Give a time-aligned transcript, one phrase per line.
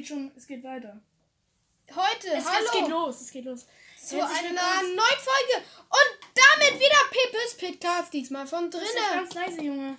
[0.00, 0.98] geht schon, es geht weiter.
[1.94, 3.66] Heute, Es, hallo, es geht los, es geht los.
[4.02, 8.86] zu einer neuen Folge und damit wieder Pepes Podcast, diesmal von drinnen.
[9.12, 9.98] ganz leise, Junge.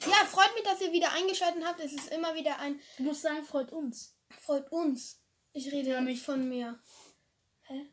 [0.00, 1.78] Ja, freut mich, dass ihr wieder eingeschaltet habt.
[1.78, 4.16] Es ist immer wieder ein Du musst sagen, freut uns.
[4.40, 5.20] freut uns.
[5.52, 6.80] Ich rede ja nicht von mir.
[7.62, 7.86] Hä?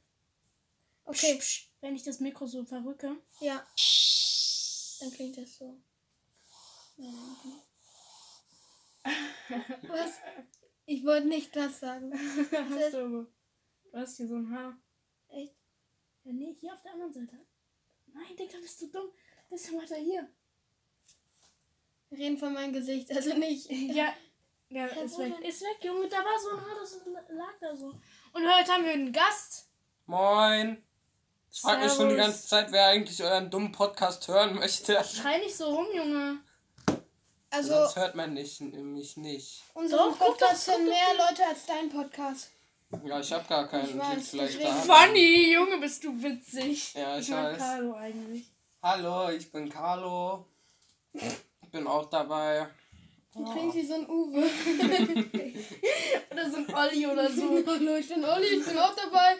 [1.05, 1.69] Okay, Psch, psch.
[1.81, 3.15] Wenn ich das Mikro so verrücke.
[3.41, 3.63] ja.
[5.01, 5.77] Dann klingt das so.
[9.87, 10.19] Was?
[10.85, 12.11] Ich wollte nicht das sagen.
[12.13, 13.27] hast du,
[13.91, 14.77] du hast hier so ein Haar.
[15.29, 15.55] Echt?
[16.23, 17.37] Ja, nee, hier auf der anderen Seite.
[18.07, 19.09] Nein, Digga, bist du dumm.
[19.49, 20.27] Bisschen weiter hier.
[22.09, 23.69] Wir reden von meinem Gesicht, also nicht.
[23.69, 24.13] Ja,
[24.69, 25.33] ja, Hä, ist weg.
[25.41, 26.07] Ist weg, Junge.
[26.07, 26.99] Da war so ein Haar, das
[27.29, 27.87] lag da so.
[27.87, 29.69] Und heute haben wir einen Gast.
[30.05, 30.83] Moin.
[31.51, 35.03] Ich frage mich schon die ganze Zeit, wer eigentlich euren dummen Podcast hören möchte.
[35.03, 36.39] Schrei nicht so rum, Junge.
[37.51, 39.63] Also, Sonst hört man nicht, mich nicht.
[39.73, 42.51] unseren Doch, guck Podcast hören mehr Leute als dein Podcast.
[43.03, 43.89] Ja, ich habe gar keinen.
[43.89, 45.07] Ich weiß, vielleicht daran.
[45.07, 46.93] Funny, Junge, bist du witzig.
[46.93, 47.57] Ja, ich mag weiß.
[47.57, 48.45] Carlo eigentlich.
[48.81, 50.45] Hallo, ich bin Carlo.
[51.13, 52.67] Ich bin auch dabei.
[53.33, 54.41] Du klingst wie so ein Uwe.
[56.31, 57.63] Oder so ein Olli oder so.
[57.67, 59.35] Hallo, ich bin Olli, ich bin auch dabei.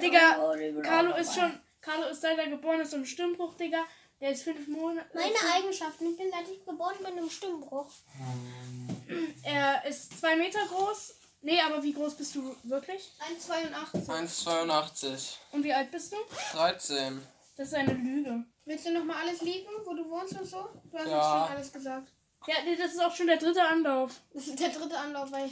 [0.00, 1.60] Digga, Carlo ist schon.
[1.80, 3.84] Carlo ist seit er geboren ist so ein Stimmbruch, Digga.
[4.20, 5.08] Der ist fünf Monate.
[5.14, 6.10] Meine Eigenschaften.
[6.10, 7.90] Ich bin seit ich geboren bin im Stimmbruch.
[9.42, 11.14] Er ist zwei Meter groß.
[11.42, 13.10] Nee, aber wie groß bist du wirklich?
[13.42, 14.06] 1,82.
[14.06, 15.36] 1,82.
[15.52, 16.16] Und wie alt bist du?
[16.52, 17.20] 13.
[17.56, 18.44] Das ist eine Lüge.
[18.66, 20.68] Willst du nochmal alles liegen, wo du wohnst und so?
[20.90, 21.16] Du hast Ja.
[21.16, 22.12] jetzt schon alles gesagt.
[22.46, 24.20] Ja, nee, das ist auch schon der dritte Anlauf.
[24.32, 25.50] Das ist der dritte Anlauf, weil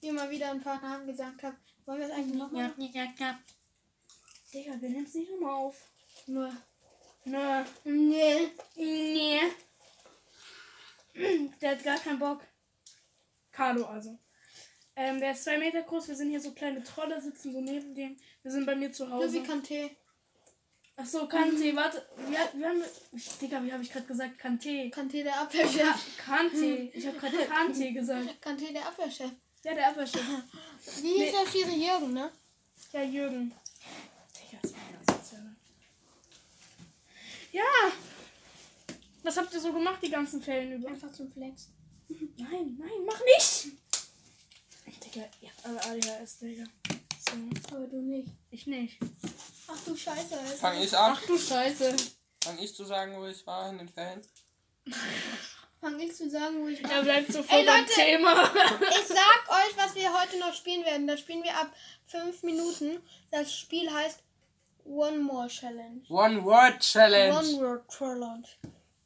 [0.00, 1.56] wir mal wieder ein paar Namen gesagt haben.
[1.86, 2.72] Wollen wir es eigentlich nochmal?
[2.76, 3.38] ja, ja.
[4.52, 5.76] Digga, wir nehmen es nicht nochmal auf.
[6.26, 6.52] Nur.
[7.24, 7.64] Nö.
[7.84, 8.48] Nee.
[8.76, 9.40] Nee.
[11.60, 12.40] Der hat gar keinen Bock.
[13.52, 14.18] Carlo also.
[14.96, 16.08] Ähm, der ist zwei Meter groß.
[16.08, 18.16] Wir sind hier so kleine Trolle, sitzen so neben dem.
[18.42, 19.32] Wir sind bei mir zu Nur Hause.
[19.32, 19.90] wie Kanté.
[20.96, 21.74] Ach so, Kante.
[21.74, 22.06] Warte.
[22.28, 22.82] Wir, wir haben.
[23.40, 24.38] Digga, wie habe ich gerade gesagt?
[24.38, 24.68] Kante.
[24.90, 26.16] Kanté der Abwehrchef.
[26.18, 26.90] Kante.
[26.92, 28.28] Ich habe gerade Kante gesagt.
[28.44, 29.30] Kanté der Abwehrchef.
[29.64, 30.22] Ja, der Abwehrchef.
[31.00, 32.30] Wie hieß der Schiri Jürgen, ne?
[32.92, 33.52] Ja, Jürgen.
[34.36, 35.56] Digga, das war ja sozial.
[37.52, 37.62] Ja.
[39.22, 40.88] Was habt ihr so gemacht die ganzen Ferien über?
[40.88, 41.68] Einfach zum Flex.
[42.08, 43.66] Nein, nein, mach nicht!
[45.04, 46.64] Digga, ihr habt alle ADHS, Digga.
[47.28, 48.28] So, Aber du nicht.
[48.50, 48.98] ich nicht.
[49.68, 50.38] Ach du Scheiße.
[50.38, 50.56] Alter.
[50.56, 51.12] Fang ich an?
[51.16, 51.96] Ach du Scheiße.
[52.42, 54.22] Fang ich zu sagen, wo ich war in den Ferien?
[55.80, 56.90] Fang ich zu sagen, wo ich war.
[56.90, 57.94] Er bleibt so voll Ey, beim Leute!
[57.94, 58.44] Thema.
[58.90, 61.06] Ich sag euch, was wir heute noch spielen werden.
[61.06, 61.72] Das spielen wir ab
[62.06, 63.00] 5 Minuten.
[63.30, 64.20] Das Spiel heißt
[64.84, 66.02] One More Challenge.
[66.08, 67.36] One Word Challenge.
[67.36, 68.44] One Word Challenge.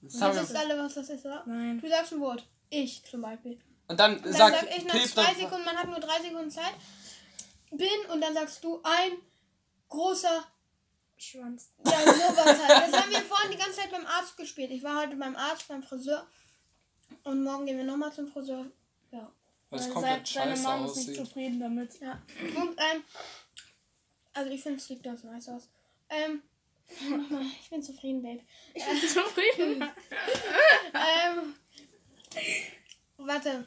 [0.03, 0.61] Das haben wir.
[0.61, 1.43] alle, was das ist, oder?
[1.47, 1.81] Nein.
[1.81, 2.47] Du sagst ein Wort.
[2.71, 3.59] Ich zum Beispiel.
[3.89, 6.51] Und dann Dann sagt sag ich nach Pep zwei Sekunden, man hat nur drei Sekunden
[6.51, 6.73] Zeit.
[7.71, 9.13] Bin und dann sagst du ein
[9.89, 10.45] großer.
[11.17, 11.71] Schwanz.
[11.85, 12.93] Ja, sowas halt.
[12.93, 14.71] Das haben wir vorhin die ganze Zeit beim Arzt gespielt.
[14.73, 16.27] Ich war heute beim Arzt, beim Friseur.
[17.23, 18.67] Und morgen gehen wir nochmal zum Friseur.
[19.13, 19.31] Ja.
[19.71, 22.01] Weil es Weil komplett se- seine scheiße Mom ist nicht zufrieden damit.
[22.01, 22.21] Ja.
[22.57, 23.05] Und, ähm,
[24.35, 25.69] also ich finde es sieht ganz nice aus.
[26.11, 26.43] Ähm,
[27.11, 28.41] nochmal, ich bin zufrieden, Babe.
[28.75, 29.89] Ich bin zufrieden.
[30.97, 31.55] Ähm,
[33.17, 33.67] warte.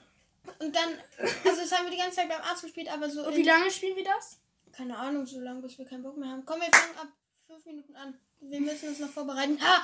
[0.59, 3.35] Und dann, also das haben wir die ganze Zeit beim Arzt gespielt, aber so Und
[3.35, 4.39] wie lange spielen wir das?
[4.77, 6.45] keine Ahnung, so lange, bis wir keinen Bock mehr haben.
[6.45, 7.07] Komm, wir fangen ab
[7.47, 8.19] fünf Minuten an.
[8.39, 9.59] Wir müssen uns noch vorbereiten.
[9.59, 9.83] Ha!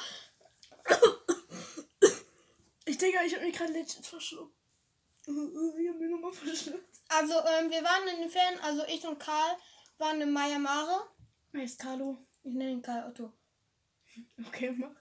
[2.86, 4.56] Ich denke, ich habe mich gerade legit verschluckt.
[5.22, 7.00] Ich habe mich nochmal verschluckt.
[7.08, 9.58] Also, ähm, wir waren in den Ferien, also ich und Karl
[9.98, 11.08] waren in Maya Mare.
[11.52, 12.18] Wer ist Carlo?
[12.44, 13.34] Ich nenne ihn Karl Otto.
[14.48, 14.92] Okay, mach.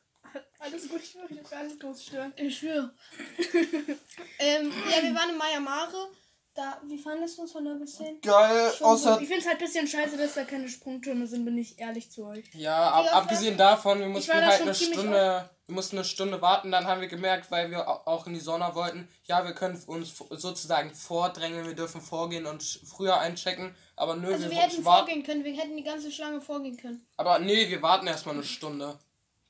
[0.58, 2.32] Alles gut, ich will nicht alles groß stören.
[2.36, 2.94] Ich schwöre.
[4.38, 6.10] ähm, ja, wir waren in Maya Mare.
[6.54, 8.20] Da, wie fandest du es von 0 bis 10?
[8.20, 9.18] Geil, Schon außer.
[9.22, 12.10] Ich finde es halt ein bisschen scheiße, dass da keine Sprungtürme sind, bin ich ehrlich
[12.10, 12.44] zu euch.
[12.52, 16.86] Ja, ab, abgesehen davon, wir mussten halt eine Stunde, wir mussten eine Stunde warten, dann
[16.86, 20.14] haben wir gemerkt, weil wir au- auch in die Sauna wollten, ja, wir können uns
[20.30, 25.22] sozusagen vordrängen, wir dürfen vorgehen und früher einchecken, aber nö, Also wir, wir hätten vorgehen
[25.22, 27.06] können, wir hätten die ganze Schlange vorgehen können.
[27.16, 28.98] Aber nee, wir warten erstmal eine Stunde.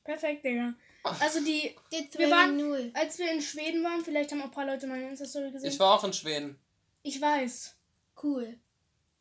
[0.05, 0.73] Perfekt, Digga.
[1.19, 1.75] Also die,
[2.15, 2.91] wir waren, null.
[2.93, 5.69] als wir in Schweden waren, vielleicht haben auch ein paar Leute meine Insta-Story gesehen.
[5.69, 6.57] Ich war auch in Schweden.
[7.03, 7.75] Ich weiß.
[8.21, 8.59] Cool.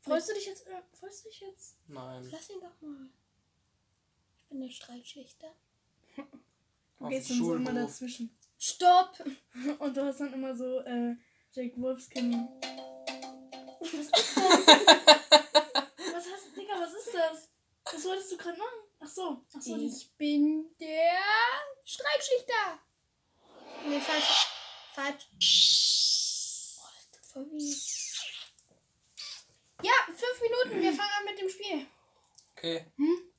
[0.00, 0.66] Freust du dich jetzt?
[0.66, 1.76] Äh, freust du dich jetzt?
[1.86, 2.28] Nein.
[2.32, 3.08] Lass ihn doch mal.
[4.42, 5.52] Ich bin der Streitschlichter.
[6.98, 8.30] Du gehst dann so immer dazwischen.
[8.56, 9.18] Stopp!
[9.80, 11.16] Und du hast dann immer so, äh,
[11.50, 12.48] Jake Wolfskin.
[13.80, 14.36] Was ist das?
[14.36, 17.48] was hast Digga, was ist das?
[17.92, 18.78] Was wolltest du gerade machen?
[19.00, 19.76] Ach so, ach so.
[19.76, 21.18] die- Ich bin der
[21.84, 22.78] Streitschlichter.
[23.88, 24.46] Nee, falsch.
[24.94, 25.28] Falsch.
[27.32, 28.20] Voll mies.
[29.82, 30.82] Ja, fünf Minuten.
[30.82, 31.86] Wir fangen an mit dem Spiel.
[32.54, 32.84] Okay.
[32.96, 33.32] Hm?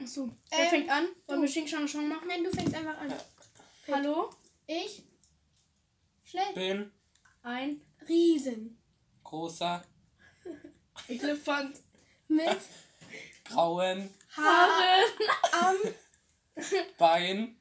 [0.00, 0.30] Achso.
[0.52, 1.08] Ähm, fängt an?
[1.26, 2.28] Wollen wir Xing Shang Shang machen?
[2.28, 3.12] Nein, du fängst einfach an.
[3.88, 4.30] Hallo?
[4.66, 5.02] Ich?
[6.24, 6.52] Schnell.
[6.54, 6.92] Bin.
[7.42, 8.80] Ein Riesen.
[9.24, 9.84] Großer.
[11.08, 11.80] Elefant.
[12.28, 12.58] mit.
[13.44, 14.14] Grauen.
[14.36, 15.04] Haaren.
[15.52, 15.76] Am.
[16.98, 17.60] Bein.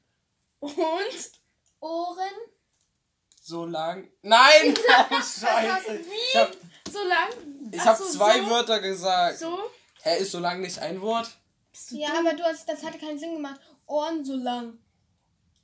[0.59, 1.31] Und.
[1.79, 2.44] Ohren
[3.45, 4.09] so lang.
[4.21, 4.73] Nein!
[4.87, 5.99] Oh, Scheiße.
[6.31, 6.51] Ich hab,
[6.91, 7.29] so lang.
[7.71, 9.37] ich Ach hab so, zwei so, Wörter gesagt.
[9.39, 9.57] So.
[10.01, 11.29] Hä, ist so lang nicht ein Wort?
[11.89, 13.59] Ja, aber du hast, das hatte keinen Sinn gemacht.
[13.85, 14.79] Ohren so lang.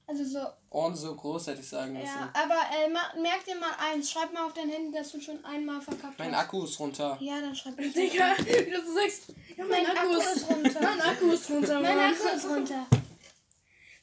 [0.08, 0.46] Also so.
[0.70, 2.06] Ohren so groß hätte ich sagen müssen.
[2.06, 4.12] Ja, aber äh, ma- merk dir mal eins.
[4.12, 6.44] Schreib mal auf dein Handy, dass du schon einmal verkackt Mein hast.
[6.44, 7.18] Akku ist runter.
[7.22, 9.24] Ja, dann schreib ich Digga, wie du so sagst.
[9.58, 10.82] Ja, mein, Akku, ist runter.
[10.82, 12.00] Mein Akku ist runter, Mein.
[12.00, 12.86] Akku ist runter.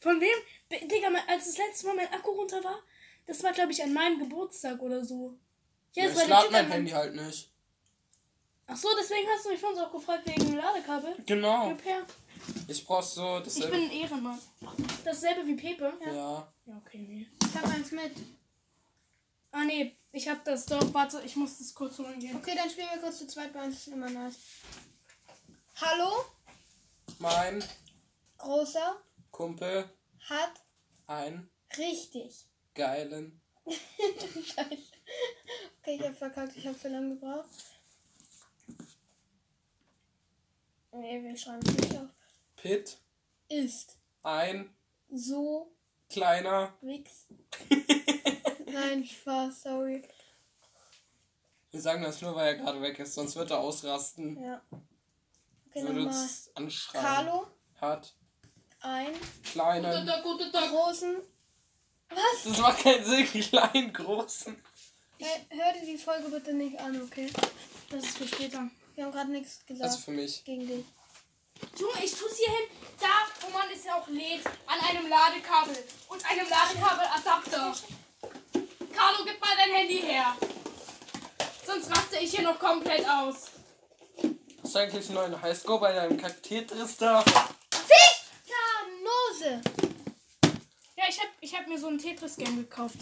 [0.01, 0.89] Von wem?
[0.89, 2.79] Digga, mein- als das letzte Mal mein Akku runter war,
[3.29, 5.39] das war, glaube ich, an meinem Geburtstag oder so.
[5.95, 7.53] Ja, Ja, das war ich der lade mein an- Handy halt nicht.
[8.67, 11.15] Ach so, deswegen hast du mich vorhin auch gefragt wegen dem Ladekabel.
[11.25, 11.73] Genau.
[12.67, 13.71] Ich brauch so Ich dasselbe.
[13.77, 14.39] bin ein Ehrenmann.
[15.05, 15.93] Dasselbe wie Pepe?
[16.05, 16.13] ja.
[16.67, 17.27] Ja, okay, nee.
[17.43, 18.13] Ich hab eins mit.
[19.53, 20.93] Ah, nee, ich hab das doch.
[20.93, 22.37] Warte, ich muss das kurz holen gehen.
[22.37, 23.77] Okay, dann spielen wir kurz zu zweit bei uns.
[23.77, 24.37] Das ist immer nice.
[25.81, 26.25] Hallo?
[27.19, 27.65] Mein
[28.37, 29.89] Großer Kumpel
[30.29, 30.53] hat
[31.07, 31.49] einen
[31.79, 32.45] richtig.
[32.79, 33.41] Geilen.
[33.69, 34.69] Scheiße.
[35.81, 36.55] Okay, ich hab verkackt.
[36.57, 37.49] Ich hab zu lange gebraucht.
[40.93, 42.11] Nee, wir schreiben es nicht auf.
[42.57, 42.99] Pit.
[43.49, 44.75] Ist Ein
[45.11, 45.73] so
[46.11, 46.75] kleiner.
[46.83, 47.27] Wix.
[48.67, 50.03] Nein, Spaß, sorry.
[51.71, 54.43] Wir sagen das nur, weil er gerade weg ist, sonst wird er ausrasten.
[54.43, 54.61] Ja.
[55.71, 56.21] Okay, Würde nochmal.
[56.23, 57.05] uns anschreien.
[57.05, 57.47] Carlo,
[57.81, 58.15] Hat
[58.81, 60.07] ein kleinen.
[60.53, 61.17] Großen.
[62.11, 62.43] Was?
[62.45, 64.57] Das macht keinen Sinn, kleinen, großen.
[65.19, 67.31] Hey, hör dir die Folge bitte nicht an, okay?
[67.91, 68.69] Das ist für später.
[68.95, 70.45] Wir haben gerade nichts gesagt Also für mich.
[70.45, 70.85] gegen dich.
[71.79, 72.67] Junge, ich tu's hier hin,
[73.01, 73.07] da,
[73.41, 75.77] wo man es ja auch lädt, an einem Ladekabel
[76.09, 77.75] und einem Ladekabeladapter.
[78.95, 80.37] Carlo, gib mal dein Handy her.
[81.67, 83.51] Sonst raste ich hier noch komplett aus.
[84.63, 87.25] Hast du eigentlich einen neuen Highscore bei deinem Kaktetris da?
[91.19, 92.99] Ich hab, ich hab mir so ein Tetris-Game gekauft.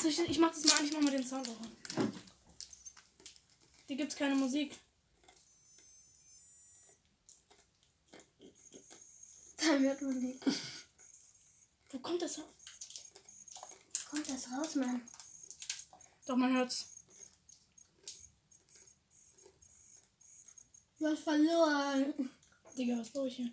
[0.00, 2.12] So, ich, ich mach das mal an, ich mach mal den Sound auch an.
[3.86, 4.74] Hier gibt's keine Musik.
[9.58, 10.38] Da hört man die.
[11.90, 12.44] Wo kommt das her?
[14.10, 15.02] Kommt das raus, Mann?
[16.26, 16.86] Doch, man hört's.
[20.98, 22.30] Du hast verloren.
[22.76, 23.52] Digga, was brauche ich hier?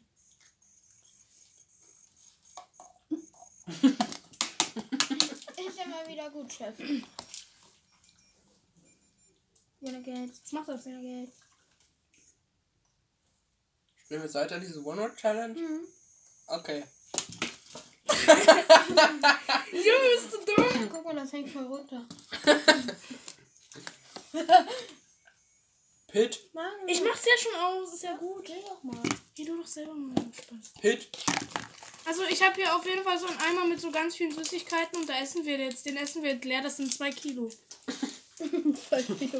[5.67, 6.75] Ist ja mal wieder gut, Chef.
[10.03, 10.31] Geld.
[10.43, 10.83] Was macht das?
[10.83, 11.31] Geld.
[14.03, 15.53] Spielen wir weiter diese One-Word-Challenge?
[15.59, 15.81] Mhm.
[16.47, 16.83] Okay.
[19.71, 20.89] Junge, bist du dumm?
[20.91, 22.05] Guck mal, das hängt voll runter.
[26.07, 26.49] Pit.
[26.53, 28.43] Mann, Ich mach's ja schon aus, ist ja gut.
[28.43, 29.01] Geh doch mal.
[29.33, 30.73] Geh du doch selber mal Spaß.
[30.81, 31.07] Pit.
[32.05, 34.99] Also ich habe hier auf jeden Fall so einen Eimer mit so ganz vielen Süßigkeiten
[34.99, 37.49] und da essen wir jetzt, den essen wir jetzt leer, das sind zwei Kilo.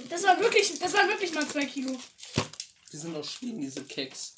[0.10, 1.98] Das war wirklich, das war wirklich mal zwei Kilo.
[2.92, 4.36] Die sind doch stehen, diese Keks.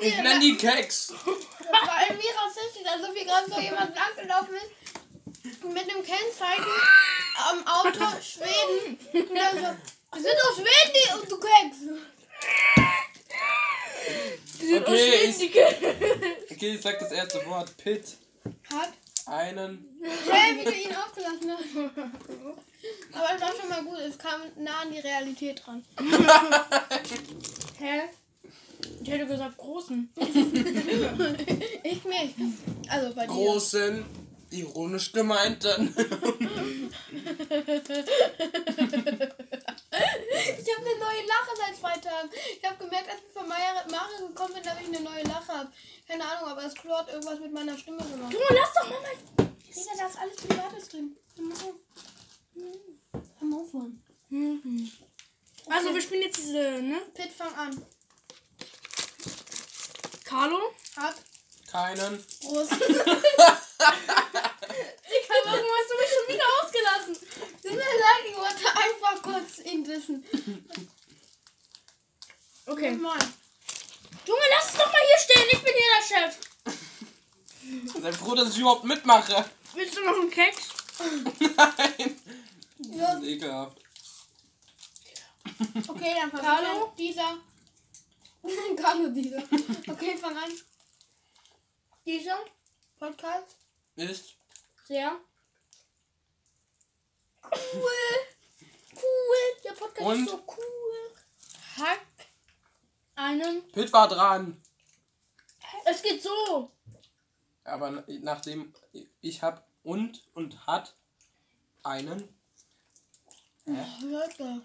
[0.00, 1.06] ich nenne die Keks.
[1.08, 6.64] Das war irgendwie rassistisch, als ob hier gerade so jemand langgelaufen ist mit dem Kennzeichen
[7.36, 8.98] am Auto Schweden.
[9.12, 9.76] Und dann so,
[10.20, 11.78] sind aus Schweden, die und du Keks.
[14.58, 15.36] Okay, ich,
[16.50, 17.76] okay, ich sag das erste Wort.
[17.76, 18.16] Pit.
[18.72, 18.92] Hat
[19.26, 19.86] Einen.
[20.24, 21.76] schnell, wie du ihn aufgelassen hast.
[23.12, 25.84] Aber es war schon mal gut, es kam nah an die Realität dran.
[27.78, 28.02] Hä?
[29.02, 30.12] Ich hätte gesagt großen.
[31.84, 32.34] Ich nicht.
[32.88, 33.32] Also bei dir.
[33.32, 34.04] Großen.
[34.50, 35.94] Ironisch gemeinten.
[39.92, 42.30] Ich habe eine neue Lache seit zwei Tagen.
[42.58, 45.72] Ich habe gemerkt, als ich von Mario gekommen bin, dass ich eine neue Lache habe.
[46.08, 48.32] Keine Ahnung, aber es Klo hat irgendwas mit meiner Stimme gemacht.
[48.32, 49.52] Junge, lass doch mal mein...
[49.58, 51.16] Digga, da ist alles Privates drin.
[51.36, 51.74] Hör mal auf.
[53.38, 54.02] Hör mal auf, Mann.
[55.68, 57.02] Also wir spielen jetzt diese, ne?
[57.14, 57.86] Pit, fang an.
[60.24, 60.58] Carlo.
[60.96, 61.16] Hat
[61.70, 62.24] Keinen.
[62.42, 62.72] Brust.
[63.82, 67.14] Digga, warum hast du mich schon wieder ausgelassen?
[67.62, 70.24] Tut mir leid, ich wollte einfach kurz ihn wissen.
[72.66, 72.92] Okay.
[72.92, 73.18] Nochmal.
[74.26, 76.32] Junge, lass es doch mal hier stehen, ich bin hier der Chef.
[78.02, 79.44] Sei froh, dass ich überhaupt mitmache.
[79.74, 80.68] Willst du noch einen Keks?
[81.38, 82.20] Nein.
[82.78, 83.14] Ja.
[83.14, 83.78] Das ist ekelhaft.
[85.88, 86.92] Okay, dann fang Carlo?
[86.96, 87.40] ich an.
[88.42, 88.76] Dieser.
[88.82, 89.42] Carlo, dieser.
[89.88, 90.50] Okay, fang an.
[92.04, 92.38] Dieser
[92.98, 93.61] Podcast.
[93.96, 94.36] Ist
[94.84, 95.20] Sehr.
[97.44, 97.90] Cool.
[98.94, 99.62] Cool.
[99.64, 100.24] Der Podcast Und?
[100.24, 101.14] ist so cool.
[101.76, 101.98] Hat
[103.14, 103.68] einen.
[103.72, 104.62] Pit war dran.
[105.84, 106.72] Es geht so.
[107.64, 108.72] Aber nachdem
[109.20, 110.94] ich hab und und hat
[111.82, 112.28] einen.
[113.66, 114.62] Leute.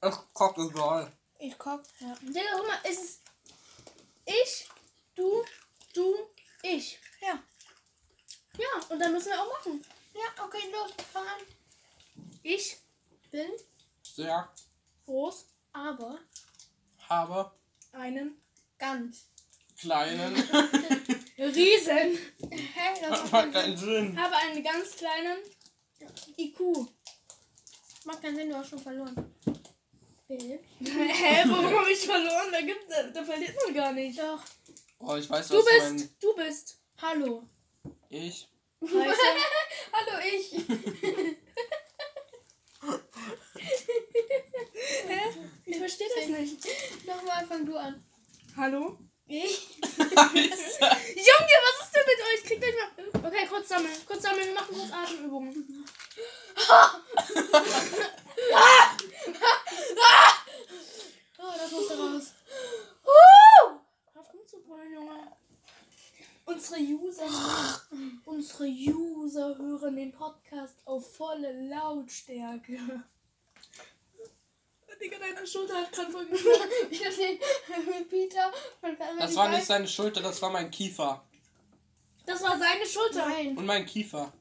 [0.00, 1.12] Ach, guck, egal.
[1.38, 1.80] Ich koch.
[2.00, 2.14] Ja.
[2.22, 3.22] Digga, guck mal, es ist.
[4.24, 4.68] Ich,
[5.14, 5.44] du,
[5.94, 6.14] du,
[6.62, 6.98] ich.
[7.20, 7.42] Ja.
[8.58, 9.82] Ja, und dann müssen wir auch machen.
[10.14, 10.90] Ja, okay, los.
[11.12, 11.40] Fang an.
[12.42, 12.76] Ich
[13.30, 13.48] bin
[14.02, 14.52] Sehr
[15.06, 16.18] groß, Aber
[17.08, 17.52] habe
[17.92, 18.36] einen kleinen.
[18.76, 19.26] ganz.
[21.38, 22.18] Riesen.
[22.50, 23.00] Hä?
[23.00, 23.88] Das Das macht macht keinen Sinn.
[24.08, 24.20] Sinn.
[24.20, 25.38] Habe einen ganz kleinen
[26.36, 26.60] IQ.
[28.04, 29.34] Macht keinen Sinn, du hast schon verloren.
[30.26, 30.60] Bill.
[30.80, 32.52] Hä, warum habe ich verloren?
[32.52, 34.18] Da, gibt, da, da verliert man gar nicht.
[34.18, 34.42] Doch.
[34.98, 36.78] Oh, ich weiß, Du was bist, mein du bist.
[37.00, 37.48] Hallo.
[38.10, 38.46] ich.
[39.92, 40.52] Hallo, ich.
[45.08, 45.20] Hä?
[45.66, 46.64] Ich verstehe das nicht.
[47.06, 48.00] Nochmal, fang du an.
[48.56, 48.96] Hallo?
[49.26, 49.78] Ich.
[49.80, 52.44] Junge, was ist denn mit euch?
[52.44, 52.90] Kriegt euch mal.
[53.26, 54.06] Okay, kurz sammeln.
[54.06, 54.46] Kurz sammeln.
[54.46, 55.84] Wir machen kurz Atemübungen.
[61.38, 62.32] Oh, das musste raus.
[63.04, 64.18] Uh!
[64.18, 65.36] Auf rumzubrüllen, Junge.
[66.48, 67.28] Unsere User,
[68.24, 72.78] unsere User hören den Podcast auf volle Lautstärke.
[75.00, 76.70] Digga, deine Schulter hat gerade voll geschlagen.
[76.90, 78.50] Ich mit Peter
[78.80, 79.56] von Family Das war Guy.
[79.56, 81.22] nicht seine Schulter, das war mein Kiefer.
[82.26, 83.28] Das war seine Schulter.
[83.28, 83.56] Nein.
[83.56, 84.32] Und mein Kiefer.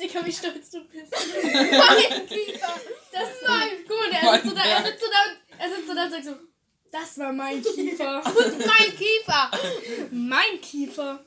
[0.00, 1.12] Digga, wie stolz du bist.
[1.12, 2.80] Mein Kiefer.
[3.12, 3.68] Das ist mein.
[3.86, 4.86] Guck mal, der Mein sitzt so da, er Berg.
[4.86, 6.34] sitzt so da, und- er sitzt so da und sagt so,
[6.94, 8.22] das war mein Kiefer.
[8.22, 9.50] Mein Kiefer.
[10.12, 11.24] mein Kiefer.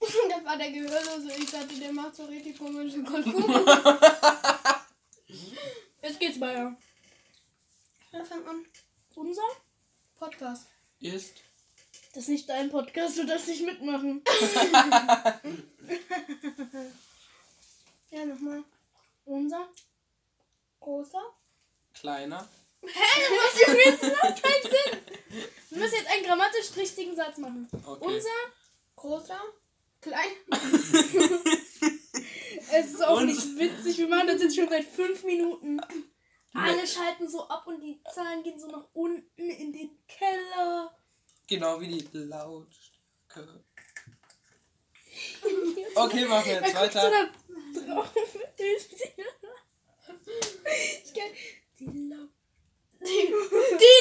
[0.00, 1.30] Das war der Gehörlose.
[1.38, 3.44] Ich dachte, der macht so richtig komische Konfus.
[6.00, 6.74] Jetzt geht's weiter.
[8.10, 8.64] Ja, fang an.
[9.14, 9.42] Unser?
[10.18, 10.66] Podcast.
[11.00, 11.34] Ist
[12.14, 14.22] Das ist nicht dein Podcast, du darfst nicht mitmachen.
[18.10, 18.64] Ja, nochmal.
[19.26, 19.68] Unser?
[20.80, 21.22] Großer.
[21.92, 22.48] kleiner.
[22.82, 22.88] Hä?
[23.20, 23.30] Das
[23.68, 24.98] macht jetzt überhaupt keinen Sinn.
[25.70, 27.68] Wir müssen jetzt einen grammatisch richtigen Satz machen.
[27.84, 28.04] Okay.
[28.04, 28.28] Unser?
[28.96, 29.40] Großer.
[30.00, 30.30] Klein.
[32.72, 33.98] Es ist auch Und- nicht witzig.
[33.98, 35.80] Wir machen das jetzt schon seit fünf Minuten.
[36.54, 40.96] Alle schalten so ab und die Zahlen gehen so nach unten in den Keller.
[41.48, 43.64] Genau wie die Lautstärke.
[45.94, 47.10] Okay, machen wir jetzt Er so weiter.
[47.74, 48.14] da drauf.
[51.04, 51.32] Ich kann-
[51.78, 52.28] Die Laut.
[53.00, 53.32] Die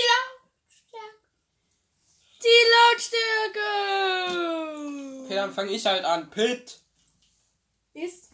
[0.09, 1.15] Lautstärke.
[2.43, 3.69] Die Lautstärke!
[5.25, 6.29] Okay, dann fange ich halt an.
[6.29, 6.79] Pit.
[7.93, 8.29] Ist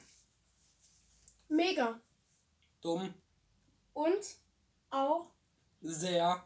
[1.48, 2.00] Mega.
[2.81, 3.13] Dumm.
[3.93, 4.25] und
[4.89, 5.31] Auch
[5.81, 6.43] Sehr.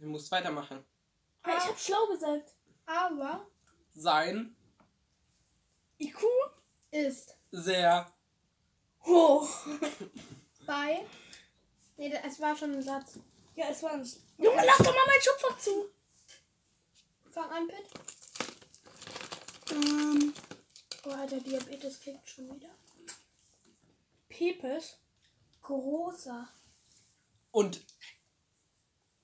[0.00, 0.84] Du musst weitermachen.
[1.46, 2.52] Ich hab schlau gesagt.
[2.86, 3.46] Aber
[3.94, 4.56] Sein.
[5.98, 6.18] IQ
[6.90, 8.12] ist Sehr.
[9.04, 9.48] hoch.
[10.66, 11.04] bei.
[11.96, 13.18] Nee, das- es war schon ein Satz.
[13.54, 14.16] Ja, es war nicht.
[14.38, 15.90] Junge, lass doch mal mein Schubfach zu.
[17.30, 17.86] Fang an, Pit.
[19.72, 20.34] Ähm,
[21.06, 22.70] Oh, der Diabetes kickt schon wieder.
[24.28, 24.96] Pepes.
[25.62, 26.48] Großer.
[27.50, 27.80] Und.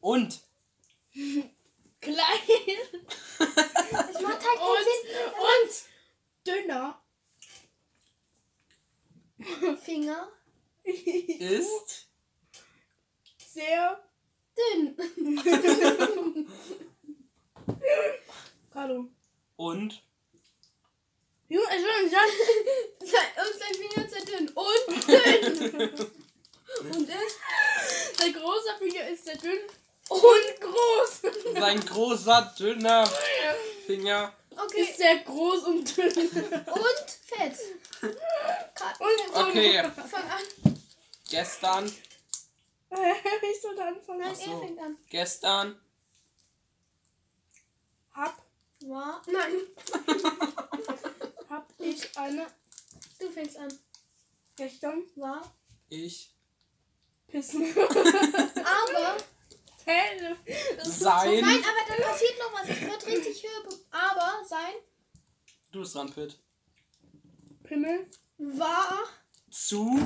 [0.01, 0.41] Und.
[2.01, 2.39] Klein.
[3.41, 4.87] Es macht halt keinen Und,
[5.67, 5.73] und
[6.47, 7.01] dünner.
[9.83, 10.29] Finger.
[10.85, 12.07] Ist.
[13.53, 14.03] Sehr
[14.57, 14.97] Dünn.
[18.73, 19.09] Carlo.
[19.57, 20.03] Und.
[21.49, 22.33] Junge, ich will nicht sagen.
[23.01, 24.49] Sein- sein Finger ist sehr dünn.
[24.51, 25.91] Und dünn.
[26.93, 27.39] Und ist.
[28.21, 29.59] Der große Finger ist sehr dünn
[30.09, 31.23] und groß.
[31.59, 33.07] Sein großer, dünner
[33.87, 34.33] Finger.
[34.57, 34.83] Okay.
[34.83, 36.07] Ist sehr groß und dünn.
[36.07, 37.59] Und fett.
[38.03, 39.41] Und so.
[39.41, 39.83] Okay.
[40.09, 40.81] Fang an.
[41.29, 41.87] Gestern.
[42.91, 44.21] ich soll anfangen.
[44.21, 44.51] Nein, so.
[44.51, 44.97] er fängt an.
[45.09, 45.81] Gestern.
[48.13, 48.43] Hab,
[48.81, 49.23] War.
[49.27, 49.55] Nein.
[51.49, 52.47] hab ich eine
[53.21, 53.79] Du fängst an.
[54.57, 55.55] gestern War.
[55.91, 56.35] Ich.
[57.29, 57.67] pissen.
[57.77, 59.17] Aber.
[59.85, 60.37] Hä?
[60.77, 61.41] Das ist Sein.
[61.41, 62.69] Nein, aber dann passiert noch was.
[62.69, 63.80] Ich wird richtig höher.
[63.91, 64.75] Aber sein.
[65.73, 66.39] Du bist dran, Pit.
[67.63, 68.11] Pimmel.
[68.39, 69.05] War
[69.51, 70.01] Zu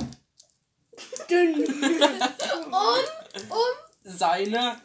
[1.29, 1.63] Dünn.
[2.65, 3.57] um, um,
[4.03, 4.81] seine.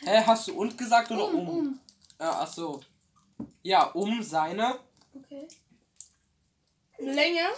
[0.00, 1.34] Hä, hast du und gesagt oder um?
[1.34, 1.80] um, um.
[2.18, 2.80] Ja, ach so.
[3.62, 4.78] Ja, um seine.
[5.14, 5.48] Okay.
[6.98, 7.48] Länge.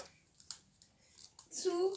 [1.51, 1.93] Zu.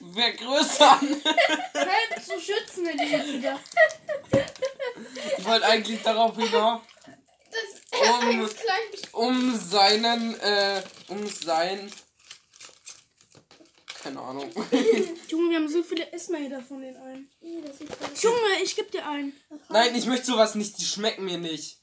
[0.00, 1.22] Vergrößern.
[1.24, 3.60] Hä, zu schützen hätte ich jetzt gedacht.
[5.38, 6.80] Ich wollte eigentlich darauf hinaus,
[7.50, 8.48] Das Um.
[9.12, 11.92] um seinen, äh, um sein.
[14.02, 14.50] Keine Ahnung.
[15.28, 17.30] Junge, wir haben so viele Essmäder von den einen.
[17.42, 19.38] Junge, ich geb dir einen.
[19.68, 21.78] Nein, ich möchte sowas nicht, die schmecken mir nicht.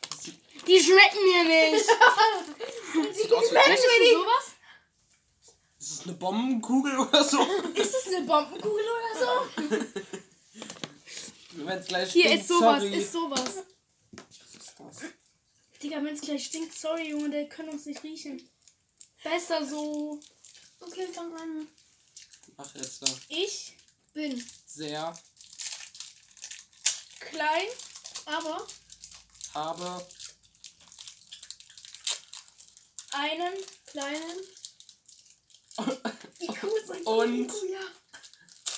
[0.65, 1.85] Die schmecken mir nicht.
[3.15, 4.56] sieht aus wie Möchtest du sowas?
[5.89, 7.41] Ist es eine Bombenkugel oder so?
[7.73, 9.79] Ist das eine Bombenkugel oder so?
[11.53, 12.97] Wenn es gleich Hier stinkt, ist sowas, sorry.
[12.97, 13.53] ist sowas.
[14.11, 15.09] Was ist das?
[15.81, 18.49] Digga, wenn es gleich stinkt, sorry, Junge, der kann uns nicht riechen.
[19.23, 20.19] Besser so.
[20.81, 21.67] Okay, fang an.
[22.57, 23.07] Ach, jetzt da.
[23.29, 23.77] Ich,
[24.13, 24.43] Bin.
[24.65, 25.17] Sehr
[27.19, 27.67] klein,
[28.25, 28.67] Aber.
[29.53, 30.05] habe
[33.11, 33.53] einen
[33.85, 34.56] Kleinen.
[36.41, 37.79] Die Kuh ist ein und Ja.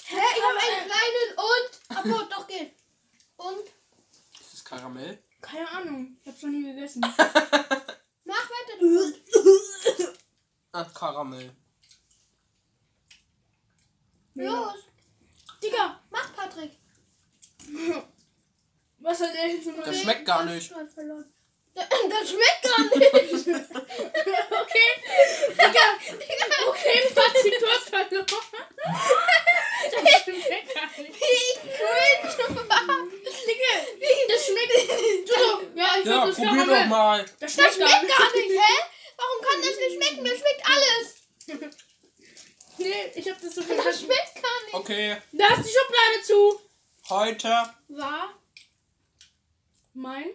[0.07, 0.17] Hä?
[0.35, 1.71] Ich habe einen kleinen und.
[1.97, 2.73] Abo, doch geht.
[3.37, 3.65] Und.
[4.39, 5.23] ist es Karamell?
[5.41, 7.01] Keine Ahnung, ich hab's noch nie gegessen.
[8.25, 8.79] Mach weiter.
[8.79, 9.13] du.
[10.73, 11.55] Ach, Karamell.
[14.35, 14.75] Los.
[15.61, 16.77] Digga, Mach, Patrick.
[18.99, 20.73] was hat er jetzt Das schmeckt gar nicht.
[20.93, 21.33] Verloren.
[21.75, 23.47] Das, das schmeckt gar nicht.
[24.61, 24.89] Okay,
[25.49, 25.85] Digga,
[26.67, 28.25] okay, Patrick, du hast verloren.
[29.91, 31.15] Das schmeckt gar nicht.
[31.15, 32.29] Wie cringe.
[33.47, 33.73] Digga,
[34.27, 34.73] das schmeckt.
[35.27, 37.25] Du so, ja, ich Ja, glaub, das probier doch mal.
[37.39, 38.17] Das Das schmeckt gar schmeckt nicht.
[38.17, 38.75] gar nicht, hä?
[39.17, 40.23] Warum kann das nicht schmecken?
[40.23, 41.05] Mir schmeckt alles.
[42.77, 44.05] Nee, ich hab das so Das vergessen.
[44.05, 44.73] schmeckt gar nicht.
[44.73, 46.61] Okay, Da ist die Schublade zu.
[47.09, 48.33] heute War.
[49.93, 50.29] Mein?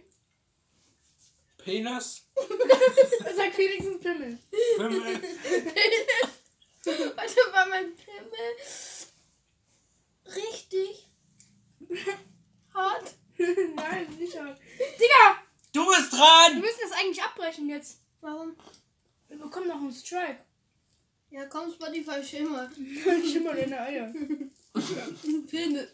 [1.65, 2.27] Penis,
[3.25, 4.39] Das sagt wenigstens Pimmel.
[4.77, 5.23] Pimmel,
[6.85, 8.55] Warte, war mein Pimmel
[10.27, 11.11] richtig
[12.75, 13.15] hart?
[13.39, 14.61] Nein, nicht hart.
[15.01, 16.61] Digga, du bist wir dran!
[16.61, 18.01] müssen das eigentlich abbrechen jetzt.
[18.21, 18.55] Warum?
[19.29, 20.45] Wir bekommen noch einen Strike.
[21.31, 22.73] Ja, komm, Spotify schimmert.
[22.77, 24.13] Schimmer deine Eier.
[25.49, 25.89] Pimmel.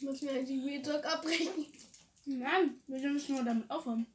[0.00, 1.66] Muss mir eigentlich Real Talk abbrechen.
[2.26, 4.06] Nein, wir müssen nur damit aufhören.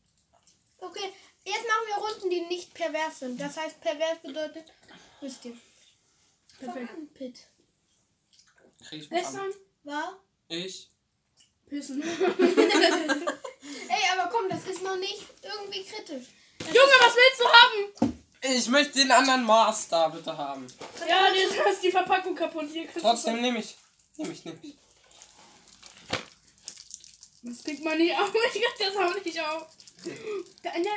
[0.80, 1.13] Okay,
[1.45, 3.39] jetzt machen wir Runden, die nicht pervers sind.
[3.39, 4.65] Das heißt, pervers bedeutet,
[5.21, 5.58] wisst ihr.
[6.60, 6.89] Perfekt.
[6.91, 7.39] An, Pitt.
[8.84, 9.47] Krieg ich was an.
[9.47, 10.19] Gestern War?
[10.50, 10.89] Ich.
[11.67, 12.02] pissen.
[13.88, 16.28] Ey, aber komm, das ist noch nicht irgendwie kritisch.
[16.60, 18.21] Junge, was willst du haben?
[18.43, 20.67] Ich möchte den anderen Mars da bitte haben.
[21.08, 22.67] Ja, jetzt ist die Verpackung kaputt.
[22.71, 23.78] Hier Trotzdem nehme ich.
[24.17, 24.76] Nehme ich, nehme ich.
[27.43, 28.32] Das kriegt man nicht auf.
[28.34, 29.67] Ich krieg das auch nicht auf.
[30.63, 30.89] Da, ne,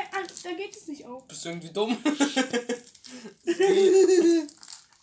[0.43, 1.27] da geht es nicht auf.
[1.27, 1.97] Bist du irgendwie dumm?
[3.45, 4.49] Es geht.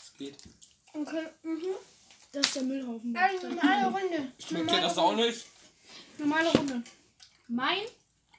[0.01, 0.37] Es geht.
[0.93, 1.61] Okay, mhm.
[2.31, 3.15] Das ist der Müllhaufen.
[3.15, 4.31] Also, normale Runde.
[4.45, 5.45] Schmeckt dir das auch nicht?
[6.17, 6.83] Normale Runde.
[7.47, 7.83] Mein?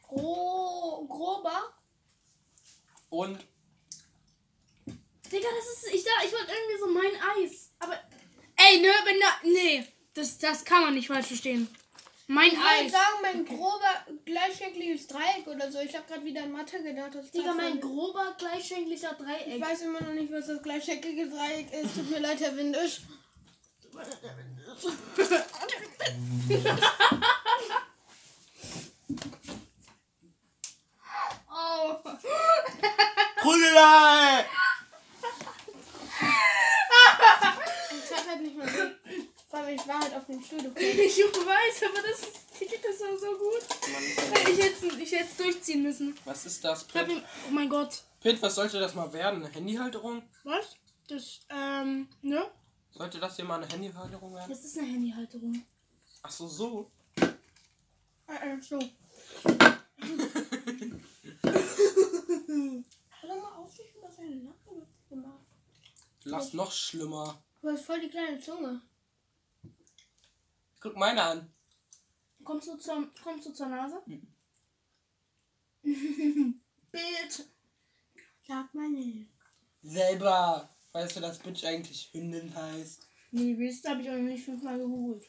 [0.03, 1.75] Gro grober.
[3.09, 3.39] Und
[5.33, 5.95] Digga, das ist.
[5.95, 7.71] Ich, da, ich wollte irgendwie so mein Eis.
[7.79, 7.99] Aber.
[8.57, 9.27] Ey, ne, wenn da.
[9.45, 9.87] Nee.
[10.15, 11.69] Das, das kann man nicht falsch verstehen.
[12.29, 15.81] Mein Ich würde sagen, mein grober gleichschenkliges Dreieck oder so.
[15.81, 17.15] Ich habe gerade wieder an Mathe gedacht.
[17.15, 19.61] Das Digga, mein grober gleichschenklicher Ich Dreieck.
[19.61, 21.95] weiß immer noch nicht, was das gleichschenklige Dreieck ist.
[21.95, 23.01] Tut mir leid, Herr Windisch.
[31.51, 31.97] Oh.
[33.43, 34.47] Prügelei!
[37.91, 38.69] Ich hat halt nicht mehr.
[39.53, 40.61] Vor allem, ich war halt auf dem Stuhl.
[40.77, 42.23] Ich weiß, aber das,
[42.59, 43.61] geht das auch so gut.
[44.49, 46.19] Ich hätte ich es durchziehen müssen.
[46.25, 48.03] Was ist das, ihm, oh mein Gott.
[48.21, 49.45] Pitt, was sollte das mal werden?
[49.45, 50.23] Eine Handyhalterung?
[50.45, 50.77] Was?
[51.07, 52.51] Das, ähm, ne?
[52.93, 54.49] Sollte das hier mal eine Handyhalterung werden?
[54.49, 55.67] Das ist eine Handyhalterung.
[56.23, 56.91] Ach so, so.
[57.21, 58.79] Äh, äh, so.
[61.43, 65.45] Hör doch mal auf, dich über seine Nacken zu machen.
[66.25, 67.45] Lass noch schlimmer.
[67.61, 68.81] Du hast voll die kleine Zunge.
[70.83, 71.53] Guck meine an.
[72.45, 74.03] Kommst du zur, kommst du zur Nase?
[75.83, 76.57] Bild.
[78.47, 79.29] Sag mal nicht.
[79.83, 80.69] Selber.
[80.93, 83.09] Weißt du, dass Bitch eigentlich Hündin heißt?
[83.31, 85.27] Nee, wisst habe ich auch noch nicht fünfmal gegoogelt.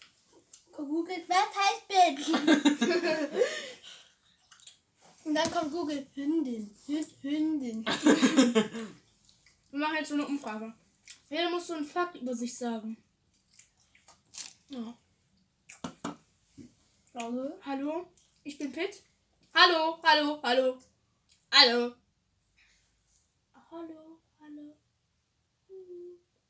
[0.76, 2.28] Gegoogelt, was heißt Bitch?
[5.26, 6.06] Und dann kommt Google.
[6.16, 6.76] Hündin.
[6.88, 7.86] Hü- Hündin.
[9.72, 10.74] Wir machen jetzt so eine Umfrage.
[11.30, 12.98] Jeder muss so einen Fakt über sich sagen.
[14.68, 14.98] Ja.
[17.16, 17.60] Hallo?
[17.64, 18.08] Hallo,
[18.44, 19.04] ich bin Pitt.
[19.54, 20.80] Hallo, hallo, hallo.
[21.52, 21.94] Hallo.
[23.72, 24.76] Hallo, hallo.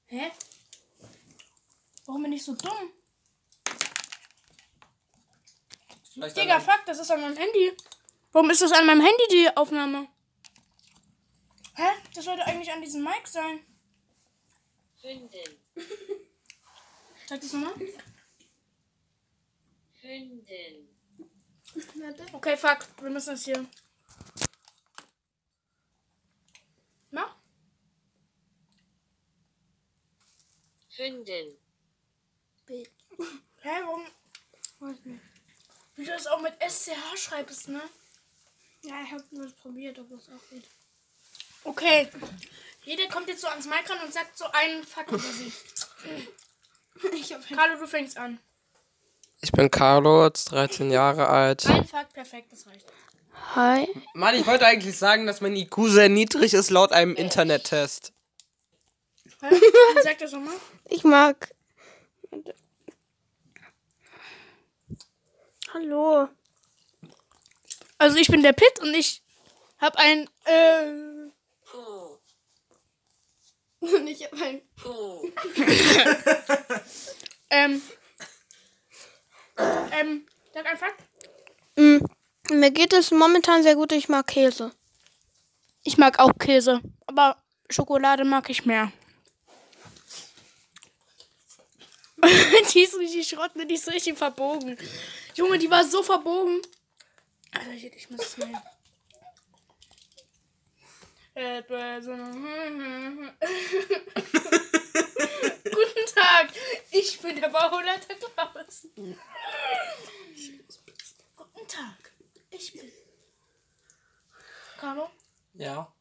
[0.05, 0.31] Hä?
[2.05, 2.93] Warum bin ich so dumm?
[6.13, 7.75] Vielleicht Digga, fuck, das ist an meinem Handy.
[8.31, 10.07] Warum ist das an meinem Handy, die Aufnahme?
[11.75, 11.89] Hä?
[12.15, 13.65] Das sollte eigentlich an diesem Mic sein.
[15.01, 15.59] Hündin,
[17.27, 17.73] Sag das nochmal.
[20.03, 20.89] Hündin.
[22.33, 22.85] Okay, fuck.
[23.01, 23.65] Wir müssen das hier.
[27.11, 27.35] Mach.
[30.97, 31.57] Hündin,
[32.67, 32.85] Hä,
[33.61, 34.05] warum?
[34.79, 35.21] Weiß nicht.
[35.95, 37.81] Wie du das auch mit SCH schreibst, ne?
[38.81, 40.65] Ja, ich habe nur probiert, ob das auch geht.
[41.63, 42.09] Okay.
[42.83, 45.53] Jeder kommt jetzt so ans Mic ran und sagt so einen Fakt über sich.
[47.11, 48.39] Ich habe Carlo, du fängst an.
[49.43, 51.65] Ich bin Carlo, jetzt 13 Jahre alt.
[51.65, 52.85] Ein Fakt, perfekt, das reicht.
[53.55, 53.85] Hi.
[54.13, 58.13] Mann, ich wollte eigentlich sagen, dass mein IQ sehr niedrig ist laut einem Internettest.
[59.41, 59.53] Hä?
[60.01, 60.55] Sag das nochmal.
[60.87, 61.53] Ich mag.
[65.73, 66.29] Hallo.
[67.97, 69.21] Also ich bin der Pit und ich
[69.79, 70.85] habe ein äh,
[73.81, 74.61] Und ich habe ein.
[77.49, 77.81] Ähm
[79.99, 80.99] ähm sag ein Fakt.
[81.75, 81.97] Mm,
[82.51, 83.91] mir geht es momentan sehr gut.
[83.91, 84.71] Ich mag Käse.
[85.83, 87.37] Ich mag auch Käse, aber
[87.69, 88.91] Schokolade mag ich mehr.
[92.73, 93.65] die ist richtig Schrott, ne?
[93.65, 94.77] Die ist richtig verbogen.
[95.35, 96.61] Junge, die war so verbogen.
[97.51, 98.37] Alter, ich, ich muss es.
[101.35, 101.63] Äh,
[102.01, 103.31] so einem-
[105.63, 106.49] Guten Tag,
[106.91, 108.87] ich bin der Bauleiter Klaus.
[111.35, 112.11] Guten Tag,
[112.49, 112.91] ich bin.
[114.79, 115.09] Carlo,
[115.53, 115.91] Ja.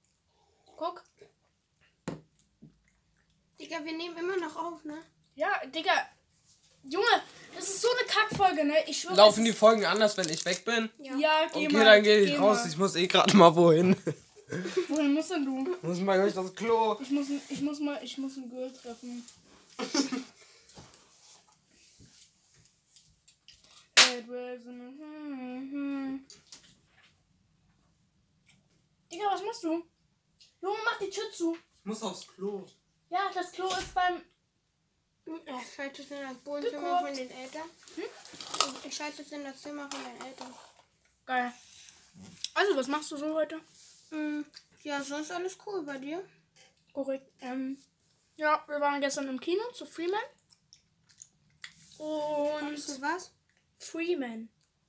[0.76, 1.02] guck.
[3.60, 4.98] Digga, wir nehmen immer noch auf, ne?
[5.36, 5.92] Ja, Digga.
[6.84, 7.06] Junge,
[7.54, 8.74] das ist so eine Kackfolge, ne?
[8.88, 9.14] Ich schwöre.
[9.14, 10.90] Laufen die Folgen anders, wenn ich weg bin?
[10.98, 11.84] Ja, geh Okay, mal.
[11.84, 12.58] dann gehe ich raus.
[12.64, 12.68] Mal.
[12.70, 13.96] Ich muss eh gerade mal wohin.
[14.88, 15.76] Wohin musst denn du?
[15.82, 16.96] muss mal durch das Klo.
[17.00, 19.24] Ich muss, ich muss mal, ich muss ein Girl treffen.
[24.14, 26.26] Hm, hm.
[29.10, 29.82] Digga, was machst du?
[30.60, 31.54] Junge, mach die Tür zu.
[31.54, 32.66] Ich muss aufs Klo.
[33.10, 34.22] Ja, das Klo ist beim.
[35.24, 37.70] Ich schalte es in das Wohnzimmer von den Eltern.
[38.84, 40.54] Ich schalte es in das Zimmer von den Eltern.
[41.24, 41.52] Geil.
[42.54, 43.60] Also, was machst du so heute?
[44.12, 44.42] Mm,
[44.82, 46.22] ja, sonst alles cool bei dir.
[46.92, 47.32] Korrekt.
[47.40, 47.78] Ähm,
[48.36, 50.20] ja, wir waren gestern im Kino zu Freeman.
[51.98, 52.72] Und.
[52.72, 53.32] Weißt du was?
[53.76, 54.48] Freeman.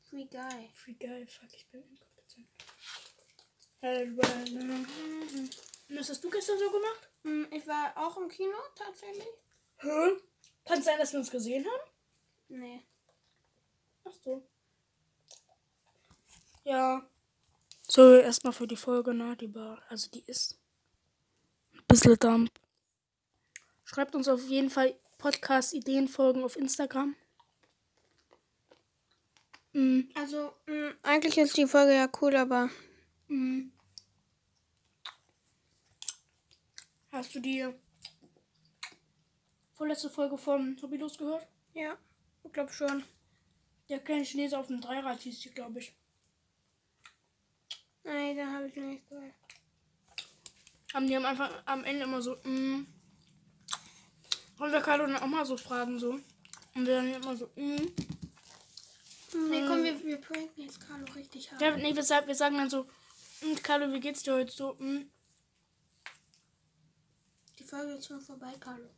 [0.09, 0.69] Free Guy.
[0.73, 2.47] Free geil, fuck, ich bin inkompetent.
[3.81, 4.07] Äh,
[5.89, 7.09] Was hast du gestern so gemacht?
[7.23, 9.27] Mm, ich war auch im Kino, tatsächlich.
[9.77, 10.12] Hä?
[10.65, 11.91] Kann es sein, dass wir uns gesehen haben?
[12.49, 12.86] Nee.
[14.05, 14.47] Ach so.
[16.63, 17.09] Ja.
[17.95, 19.38] So, erstmal für die Folge, ne?
[19.38, 20.58] Die war, also die ist
[21.73, 22.49] ein bisschen dump.
[23.84, 27.15] Schreibt uns auf jeden Fall Podcast-Ideenfolgen auf Instagram.
[29.73, 30.10] Mhm.
[30.15, 32.71] Also, mm, eigentlich ist die Folge ja cool, aber
[33.27, 33.71] Mhm.
[37.12, 37.63] Hast du die
[39.73, 41.47] vorletzte Folge von Hobbylos gehört?
[41.75, 41.95] ja,
[42.43, 43.03] ich glaube schon.
[43.88, 45.93] Der kleine Chinese auf dem Dreirad hieß die, glaube ich.
[48.03, 49.33] Nein, da habe ich noch nicht gehört.
[50.93, 52.85] Haben die am Anfang, am Ende immer so, mm.
[54.59, 56.19] Und wir Carlo dann auch mal so fragen, so.
[56.75, 57.75] Und wir dann immer so, mm.
[59.49, 61.61] Nee, komm, wir, wir pranken jetzt Carlo richtig hart.
[61.61, 62.83] Ja, nee, wir, sa- wir sagen dann so,
[63.41, 64.75] mm, Carlo, wie geht's dir heute so?
[64.75, 65.09] Mm.
[67.57, 68.89] Die Folge ist schon vorbei, Carlo.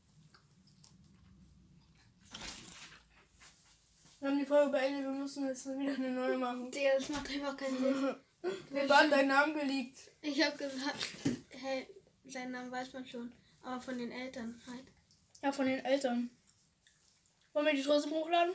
[4.19, 6.71] Wir haben die Folge beendet, wir müssen jetzt wieder eine neue machen.
[6.71, 8.15] Digga, das macht einfach keinen Sinn.
[8.69, 9.97] Wir haben deinen Namen geleakt.
[10.21, 11.07] Ich habe gesagt,
[11.49, 11.87] hey,
[12.25, 13.31] seinen Namen weiß man schon.
[13.63, 14.85] Aber von den Eltern halt.
[15.41, 16.29] Ja, von den Eltern.
[17.53, 18.53] Wollen wir die trotzdem hochladen?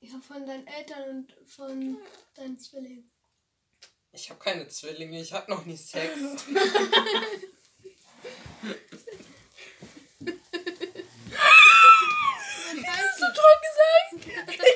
[0.00, 1.98] Ja, von deinen Eltern und von
[2.34, 3.10] deinen Zwillingen.
[4.12, 6.14] Ich habe keine Zwillinge, ich habe noch nie Sex.
[12.86, 14.72] Hast du tot gesagt?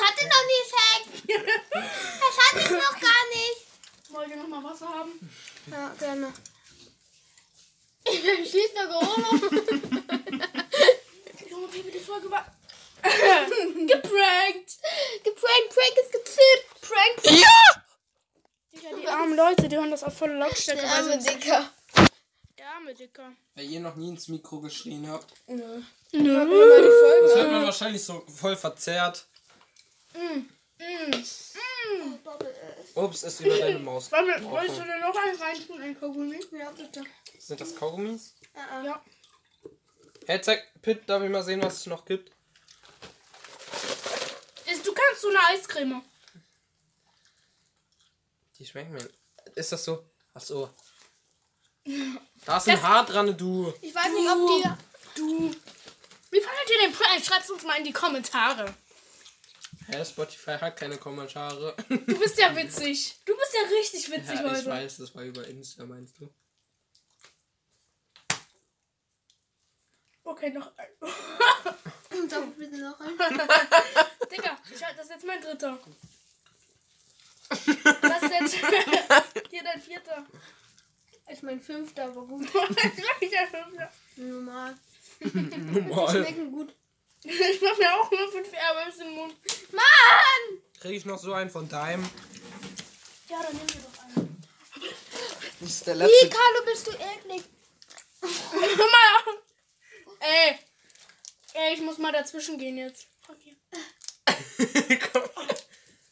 [0.00, 1.02] hatte noch nie Sex.
[1.72, 3.60] Das hatte ich noch gar nicht.
[4.10, 5.12] Wollt ihr noch mal Wasser haben?
[5.70, 6.32] Ja, gerne.
[8.04, 9.50] Ich bin schließlich gehoben.
[11.50, 12.44] Junge, Baby, die Folge war...
[13.02, 14.78] Geprankt!
[15.24, 16.80] Geprankt, Prank ist gezippt!
[16.82, 17.22] Prank!
[17.40, 17.82] Ja!
[18.72, 20.80] Die armen Leute, die haben das auf volle Lautstärke.
[20.82, 21.70] Der arme Dicker.
[22.58, 23.32] Der arme Dicker.
[23.54, 25.26] Wer ihr noch nie ins Mikro geschrien habt.
[25.46, 25.82] Nö.
[26.12, 26.46] Nö.
[27.26, 29.26] Das hört man wahrscheinlich so voll verzerrt.
[32.94, 34.10] Ups, ist über deine Maus.
[34.10, 34.50] Gebrochen.
[34.50, 36.40] Wolltest du denn noch einen reintun, ein Kaugummi?
[36.52, 37.04] Ja, bitte.
[37.38, 38.34] Sind das Kaugummis?
[38.54, 38.82] Ja.
[38.84, 39.04] Ja.
[40.26, 42.30] Hey, zeig, Pitt, darf ich mal sehen, was es noch gibt?
[44.70, 46.02] Ist, du kannst so eine Eiscreme.
[48.58, 49.08] Die schmecken mir.
[49.54, 50.04] Ist das so?
[50.34, 50.70] Ach so.
[52.46, 53.70] Da ist ein Haar dran, du.
[53.82, 55.20] Ich weiß nicht, ob die.
[55.20, 55.54] Du.
[56.30, 57.22] Wie fandet ihr den Prank?
[57.22, 58.74] Schreibt uns mal in die Kommentare.
[59.92, 61.74] Hä, Spotify hat keine Kommentare.
[61.88, 63.20] Du bist ja witzig.
[63.24, 64.66] Du bist ja richtig witzig ja, ich heute.
[64.66, 66.32] weiß, das war über Insta, meinst du?
[70.22, 70.88] Okay, noch ein.
[71.00, 73.18] Doch, bitte noch ein.
[74.30, 75.78] Digga, ich das ist jetzt mein dritter.
[77.48, 78.54] Das ist jetzt
[79.50, 80.24] hier dein vierter.
[81.32, 82.46] Ich mein fünfter, gut.
[83.20, 83.88] Ich der fünfte.
[84.16, 84.78] Normal.
[85.20, 86.10] Normal.
[86.10, 86.74] Schmecken gut.
[87.22, 89.34] Ich mach mir auch nur fünf Airwaves im Mund.
[89.72, 90.62] Mann!
[90.80, 92.08] Krieg ich noch so einen von deinem?
[93.28, 94.42] Ja, dann nimm dir doch einen.
[95.60, 96.30] Das ist der Wie, letzte.
[96.30, 97.44] Carlo, bist du eklig?
[98.22, 99.34] Hör mal auf.
[100.20, 100.58] Ey.
[101.52, 103.06] Ey, ich muss mal dazwischen gehen jetzt.
[103.28, 103.56] Okay.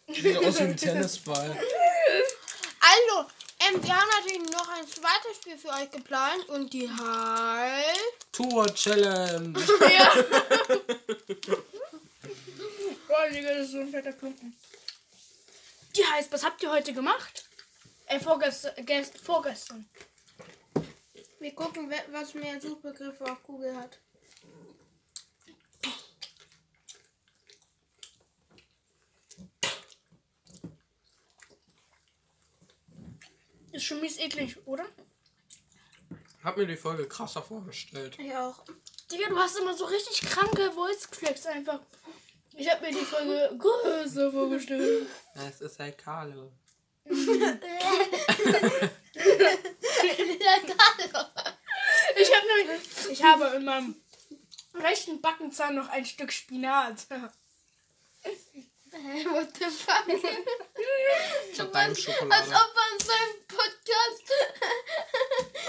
[0.08, 1.58] Sieht aus wie ein Tennisball.
[2.80, 8.32] Also, ähm, wir haben natürlich noch ein zweites Spiel für euch geplant und die heißt.
[8.32, 9.58] Tour Challenge.
[9.90, 10.14] Ja.
[13.08, 14.56] oh, Digga, das ist so ein fetter Klumpen.
[15.96, 17.48] Die heißt, was habt ihr heute gemacht?
[18.06, 18.72] Äh, vorgestern.
[18.86, 19.88] Gest, vorgestern.
[21.40, 23.98] Wir gucken, was mehr Suchbegriffe auf Google hat.
[33.72, 34.86] Ist schon mies eklig, oder?
[36.42, 38.16] Hab mir die Folge krasser vorgestellt.
[38.18, 38.64] Ich auch.
[39.10, 41.80] Digga, du hast immer so richtig kranke Voice Cracks einfach.
[42.54, 45.06] Ich hab mir die Folge größer vorgestellt.
[45.34, 46.52] Es ist halt Carlo.
[52.16, 53.94] Ich habe nämlich, ich habe in meinem
[54.74, 57.06] rechten Backenzahn noch ein Stück Spinat.
[59.00, 60.06] Hä, What the fuck?
[61.56, 64.32] Von deinem Als ob man seinen Podcast.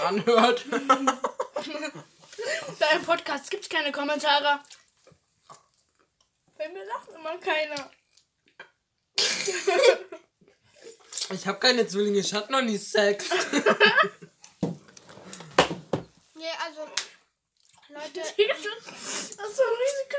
[0.00, 0.64] Anhört.
[2.78, 4.60] Bei einem Podcast gibt's keine Kommentare.
[6.58, 7.90] Bei mir lacht immer keiner.
[11.32, 13.26] Ich hab keine Zwillinge, ich hatte noch nie Sex.
[16.34, 16.88] Nee, also.
[17.88, 20.18] Leute, Das ist so ein riesiger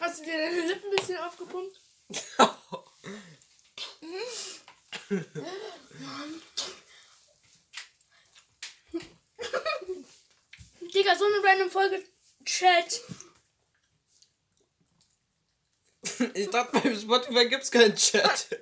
[0.00, 1.80] Hast du dir deine Lippen ein bisschen aufgepumpt?
[10.94, 12.04] Digga, so eine random Folge
[12.44, 13.00] Chat.
[16.34, 18.48] Ich dachte, beim Spotify gibt's keinen Chat.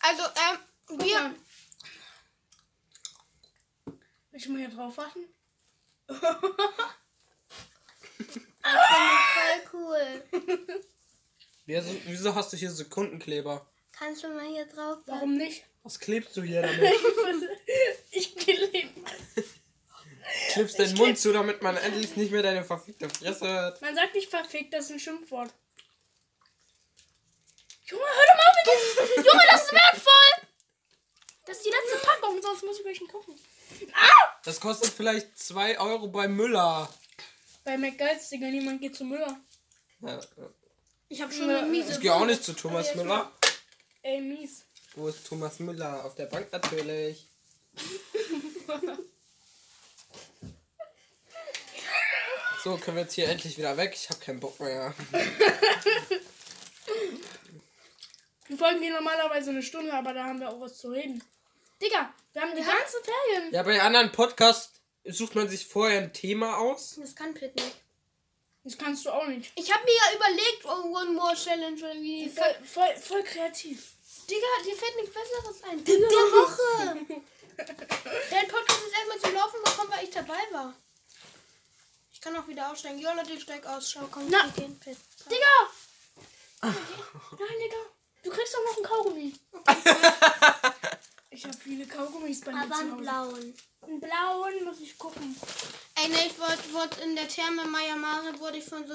[0.00, 0.58] also, ähm,
[0.98, 1.34] wir.
[4.32, 5.28] Will ich mal hier drauf warten?
[8.62, 10.22] Voll cool.
[11.66, 13.64] Wieso, wieso hast du hier Sekundenkleber?
[13.92, 14.98] Kannst du mal hier drauf?
[15.06, 15.64] Warum nicht?
[15.84, 16.92] Was klebst du hier damit?
[18.10, 18.88] Ich klebe.
[20.48, 23.80] Klebst den Mund zu, damit man endlich nicht mehr deine verfickte Fresse hört.
[23.80, 25.52] Man sagt nicht verfickt, das ist ein Schimpfwort.
[27.84, 28.66] Junge, hör doch mal auf mit
[29.16, 29.24] diesem.
[29.24, 30.48] Junge, das ist wertvoll!
[31.46, 33.38] Das ist die letzte Packung, sonst muss ich welchen gucken.
[34.44, 36.92] Das kostet vielleicht 2 Euro bei Müller.
[37.64, 39.36] Bei McGuides, Digga, niemand geht zu Müller.
[40.00, 40.20] Ja,
[41.08, 43.30] Ich hab Schon eine eine miese ich gehe auch nicht zu Thomas Müller.
[44.02, 44.64] Ey, mies.
[44.96, 46.04] Wo ist Thomas Müller?
[46.04, 47.28] Auf der Bank natürlich.
[52.64, 53.92] So, können wir jetzt hier endlich wieder weg.
[53.94, 54.94] Ich habe keinen Bock mehr.
[58.48, 61.22] Die Folgen gehen normalerweise eine Stunde, aber da haben wir auch was zu reden.
[61.82, 63.52] Digga, wir haben die ganze Ferien.
[63.52, 66.96] Ja, bei anderen Podcasts sucht man sich vorher ein Thema aus.
[67.00, 67.76] Das kann Pit nicht.
[68.64, 69.50] Das kannst du auch nicht.
[69.56, 72.28] Ich habe mir ja überlegt, oh, One More Challenge oder wie.
[72.28, 73.94] Voll, voll, voll kreativ.
[74.30, 75.84] Digga, dir fällt nichts Besseres ein.
[75.84, 77.06] Der Woche.
[77.58, 80.42] Der Podcast ist erstmal zum Laufen gekommen, weil ich dabei
[82.22, 82.98] kann auch wieder aussteigen.
[82.98, 83.90] Jo, Leute, ich steig aus.
[83.90, 84.44] Schau, komm, Na.
[84.44, 84.96] wir gehen fit.
[85.26, 85.70] Digga!
[86.62, 87.76] Nein, Digga.
[88.22, 89.34] Du kriegst doch noch einen Kaugummi.
[91.32, 93.54] ich habe viele Kaugummis bei mir Aber einen blauen.
[93.82, 95.34] Einen blauen muss ich gucken.
[95.94, 98.94] Ey, ne, ich wurde wurde in der Therme Maya Mare wurde ich von so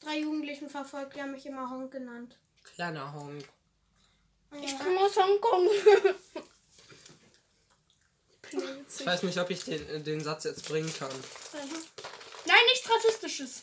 [0.00, 1.16] drei Jugendlichen verfolgt.
[1.16, 2.36] Die haben mich immer Honk genannt.
[2.74, 3.44] Kleiner Honk.
[4.62, 5.68] Ich komme aus Hongkong.
[8.98, 11.10] Ich weiß nicht, ob ich den, äh, den Satz jetzt bringen kann.
[12.44, 13.60] Nein, nichts Rassistisches.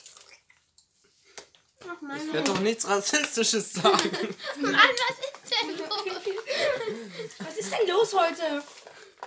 [1.88, 4.36] Ach, Ich werde doch nichts Rassistisches sagen.
[4.58, 5.90] Mann, was ist denn los?
[7.40, 8.64] Was ist denn los heute?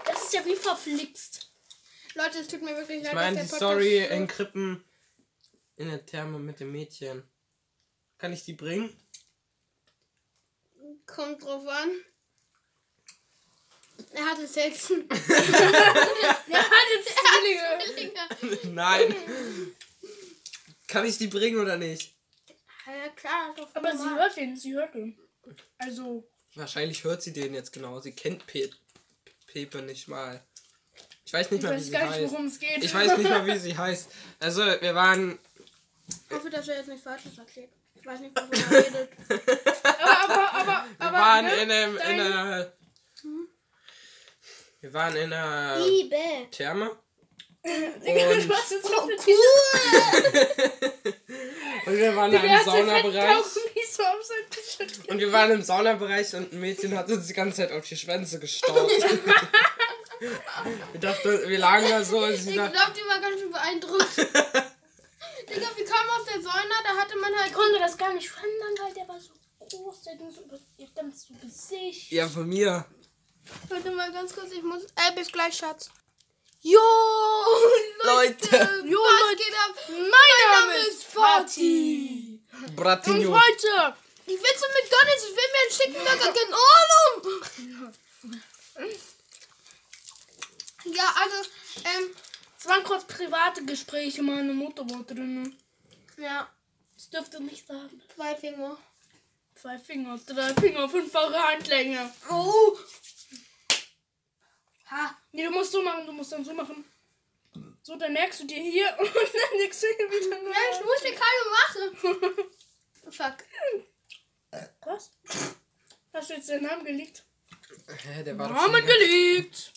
[0.04, 1.50] Das ist ja wie verflixt.
[2.14, 3.08] Leute, es tut mir wirklich leid.
[3.08, 4.84] Ich meine, die Story in Krippen
[5.76, 7.22] in der Therme mit dem Mädchen.
[8.18, 8.96] Kann ich die bringen?
[11.04, 11.90] Kommt drauf an.
[14.12, 14.88] Er hatte Sex.
[14.88, 14.96] Ja,
[16.58, 17.08] hat jetzt
[18.40, 18.74] Zwillinge.
[18.74, 19.14] Nein.
[20.86, 22.14] Kann ich die bringen oder nicht?
[22.86, 23.54] ja, klar.
[23.74, 25.18] Aber sie hört den, sie hört den.
[25.78, 28.00] Also, Wahrscheinlich hört sie den jetzt genau.
[28.00, 28.70] Sie kennt Pe
[29.46, 30.42] Pepe nicht mal.
[31.24, 32.32] Ich weiß nicht ich mal, wie weiß sie gar nicht, heißt.
[32.32, 32.84] worum es geht.
[32.84, 34.08] Ich weiß nicht mal, wie sie heißt.
[34.40, 35.38] Also, wir waren.
[36.08, 37.70] Ich hoffe, dass er jetzt nicht Falsches erzählt.
[37.94, 39.08] Ich weiß nicht, wovon er redet.
[39.82, 41.18] Aber, aber, aber, Wir aber.
[41.18, 41.54] waren ne?
[41.56, 41.96] in einem.
[41.96, 42.72] In einer,
[44.80, 46.16] wir waren in einer Liebe.
[46.50, 46.96] Therme.
[47.66, 49.12] Digga, Und- du hast jetzt so eine
[51.86, 53.44] Und wir waren hat so Saunabereich.
[53.90, 54.30] So auf.
[55.08, 57.96] Und wir waren im Saunabereich und ein Mädchen hat uns die ganze Zeit auf die
[57.96, 58.90] Schwänze gestaucht.
[60.92, 64.16] wir dachten, wir lagen da so und Ich dachte, glaube, die war ganz schön beeindruckt.
[64.16, 67.48] Digga, wir kamen aus der Sauna, da hatte man halt.
[67.48, 69.30] Ich konnte das gar nicht verändern, weil der war so
[69.78, 70.88] groß, der ging so über ihr
[71.42, 72.10] Gesicht.
[72.12, 72.84] ja, von mir.
[73.68, 74.82] Warte mal ganz kurz, ich muss.
[74.96, 75.90] Ey, bis gleich, Schatz.
[76.68, 76.80] Jo,
[78.02, 78.82] Leute.
[78.84, 79.70] Jo, was Leute, geht ab?
[79.88, 82.40] mein Name Name ist Fatih.
[82.52, 83.40] Und Bratinho.
[83.40, 83.94] heute
[84.26, 87.22] Ich will zu McDonalds, ich will mir einen schicken Burger, keine Ahnung.
[90.86, 91.36] Ja, also,
[91.84, 92.06] ähm,
[92.58, 95.56] Es waren kurz private Gespräche, meine Mutter war drin.
[96.16, 96.48] ja,
[96.96, 98.02] Das dürfte nicht sagen.
[98.14, 98.76] zwei Finger.
[99.54, 102.12] Zwei Finger, drei Finger, fünffache Handlänge.
[102.28, 102.76] Oh.
[104.90, 106.84] Ha, Nee, du musst so machen, du musst dann so machen.
[107.82, 111.02] So, dann merkst du dir hier und dann legst du hier wieder ja, ich muss
[111.02, 112.50] dir keine machen.
[113.10, 113.36] Fuck.
[114.84, 115.10] Was?
[116.12, 117.24] Hast du jetzt den Namen gelegt?
[117.88, 119.72] Hä, der war doch Namen schon gelegt!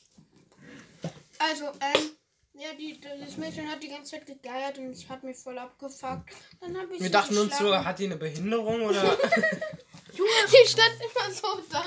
[1.38, 2.12] Also, ähm,
[2.54, 6.30] ja, die, das Mädchen hat die ganze Zeit gegeiert und es hat mich voll abgefuckt.
[6.60, 9.04] Dann hab ich Wir dachten uns so, hat die eine Behinderung oder?
[10.14, 11.86] Junge, die stand immer so da.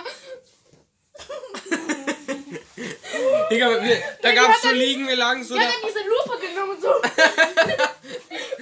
[3.51, 5.69] Digga, wir, da gab's so Liegen, wir lagen so Ja, da.
[5.69, 6.89] dann diese Lupe genommen und so.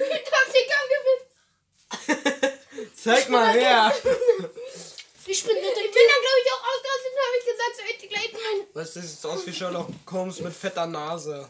[0.03, 2.53] Ich hab sie gewinnt.
[2.95, 3.93] Zeig mal her.
[5.25, 7.81] Ich bin nicht Ich bin dann, glaube ich, auch ausgerastet und habe ich gesagt, so,
[7.89, 8.67] ich gleich mein.
[8.73, 11.49] Was das sieht aus wie Sherlock Holmes mit fetter Nase.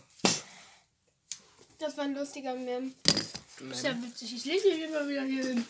[1.80, 2.94] Das war ein lustiger Mem.
[3.04, 4.36] Das ist ja witzig.
[4.36, 5.68] Ich lege hier immer wieder hier hin.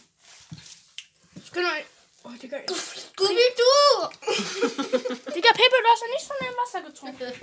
[1.44, 1.84] Ich kann mal.
[2.24, 2.60] Oh, Digga.
[2.68, 4.10] Scooby-Doo!
[5.34, 7.34] Digga, Pepe, du hast ja nichts von dem Wasser getrunken.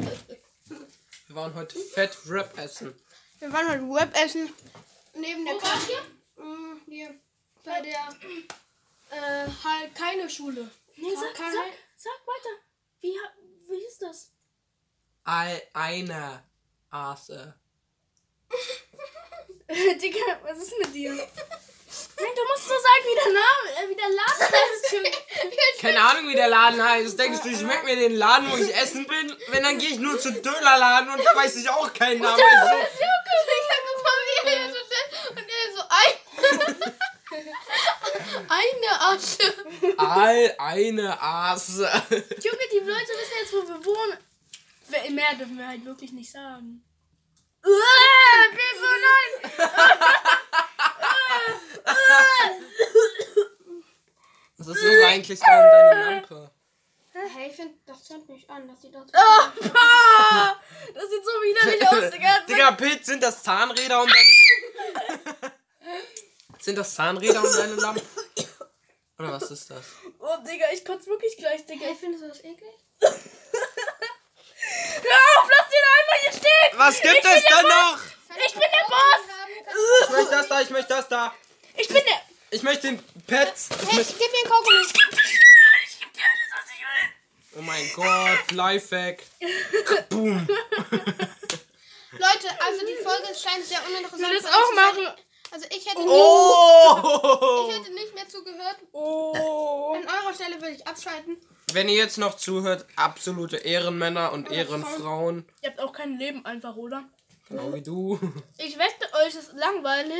[1.26, 2.94] Wir waren heute Fett Rap essen.
[3.40, 4.52] Wir waren heute Web essen.
[5.14, 5.98] Neben der wart Küche.
[6.36, 7.14] Mm, Hier.
[7.64, 8.08] Bei der.
[9.10, 10.70] Äh, halt keine Schule.
[10.96, 12.62] Nee, sag, Kein- sag, sag weiter.
[13.00, 13.34] Wie, ha-
[13.68, 14.30] wie ist das?
[15.24, 16.44] Ei- Eine
[16.90, 17.54] Aase.
[19.68, 21.28] Digga, was ist mit dir?
[22.20, 25.80] Nein, du musst so sagen, wie der Name, äh, wie der Laden heißt.
[25.80, 27.18] Keine Ahnung, wie der Laden heißt.
[27.18, 29.36] Denkst du, ich merke mir den Laden, wo ich essen bin?
[29.48, 32.38] Wenn, dann gehe ich nur zu Dönerladen und da weiß ich auch keinen Namen.
[32.38, 32.44] Ich
[35.30, 36.92] Und er so ein.
[38.48, 39.52] Eine Asche.
[39.98, 41.84] Ei, eine Aase.
[42.10, 44.18] Junge, die Leute wissen jetzt, wo wir wohnen.
[45.14, 46.82] Mehr dürfen wir halt wirklich nicht sagen.
[47.64, 49.52] Uah, Pepe, nein!
[54.56, 56.50] Was ist das eigentlich da in deiner Lampe?
[57.34, 58.68] Hey, ich finde, das zündet mich an.
[58.68, 59.08] Das sieht aus.
[59.12, 60.54] Ah,
[60.94, 62.40] das sieht so widerlich aus, Digga.
[62.48, 65.52] Digga, Pitt, sind das Zahnräder um deine...
[66.60, 68.02] sind das Zahnräder um deine Lampe?
[69.18, 69.84] Oder was ist das?
[70.20, 71.86] Oh, Digga, ich kotze wirklich gleich, Digga.
[71.86, 72.74] Hey, findest du das eklig?
[73.00, 73.10] Hör
[75.42, 76.78] auf, lass den einfach hier stehen!
[76.78, 77.98] Was gibt es denn noch?
[78.46, 79.24] Ich bin der Boss!
[80.04, 81.34] Ich möchte das da, ich möchte das da.
[81.76, 82.20] Ich bin der...
[82.50, 83.68] Ich möchte den Pets.
[83.70, 84.14] Ich Hey, möchte...
[84.14, 84.82] gib mir einen Kaugummi.
[84.86, 87.08] Ich geb dir alles, was ich will.
[87.58, 89.22] Oh mein Gott, Lifehack.
[90.10, 90.46] Boom.
[92.12, 94.20] Leute, also die Folge scheint sehr uninteressant.
[94.22, 94.84] Will das auch zu sein.
[94.84, 95.06] machen?
[95.50, 97.68] Also ich hätte, Oh!
[97.68, 98.76] ich hätte nicht mehr zugehört.
[98.92, 99.94] Oh.
[99.96, 101.36] An eurer Stelle würde ich abschalten.
[101.72, 105.46] Wenn ihr jetzt noch zuhört, absolute Ehrenmänner und Ehrenfrauen.
[105.62, 107.04] Ihr habt auch kein Leben einfach, oder?
[107.48, 108.18] Genau wie du.
[108.58, 110.14] Ich wette, euch ist langweilig.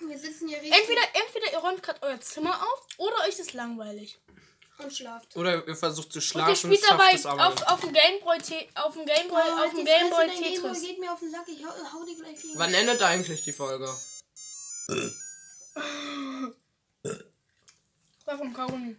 [0.00, 3.52] Wir sitzen hier richtig Entweder, entweder ihr räumt gerade euer Zimmer auf oder euch ist
[3.54, 4.18] langweilig.
[4.78, 5.36] Und schlaft.
[5.36, 8.38] Oder ihr versucht zu Und schlafen, spielt schafft dabei es aber auf, auf dem Gameboy
[8.74, 10.82] auf dem Gameboy Oh, auf dem die Gameboy dein Gameboy Tetris.
[10.82, 11.46] geht mir auf den Sack.
[11.48, 12.58] Ich hau, hau dir gleich gegen.
[12.58, 13.92] Wann endet eigentlich die Folge?
[18.24, 18.96] Warum Kaugummi?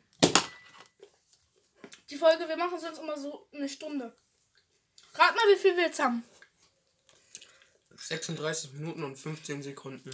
[2.09, 4.15] Die Folge, wir machen sonst immer so eine Stunde.
[5.13, 6.23] Rat mal, wie viel wir jetzt haben.
[7.95, 10.09] 36 Minuten und 15 Sekunden.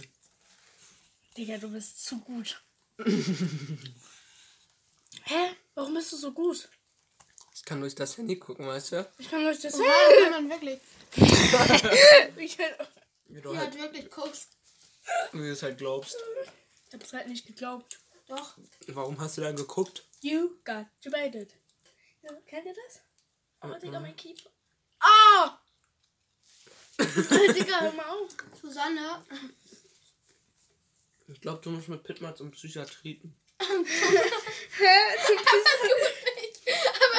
[1.36, 2.62] Digga, du bist zu gut.
[5.26, 5.54] Hä?
[5.74, 6.68] Warum bist du so gut?
[7.54, 9.10] Ich kann durch das Handy gucken, weißt du?
[9.18, 10.80] Ich kann euch das Oh, wow, kann man wirklich.
[12.36, 12.58] Ich, ich
[13.28, 14.48] Wie du Ja, halt, wirklich guckst.
[15.32, 16.16] wie du es halt glaubst.
[16.92, 17.98] hab's halt nicht geglaubt.
[18.28, 18.56] Doch.
[18.88, 20.04] Warum hast du dann geguckt?
[20.20, 21.52] You got debated.
[22.22, 23.00] Ja, kennt ihr das?
[23.62, 24.06] Oh, Digga, Mhm.
[24.06, 24.50] mein Kiefer.
[25.00, 25.58] Ah!
[26.98, 28.30] Digga, hör mal auf.
[28.60, 29.24] Susanne.
[31.28, 33.34] Ich glaube, du musst mit Pitman zum Psychiatrien.
[33.58, 35.16] Hä?
[35.26, 35.36] Zum,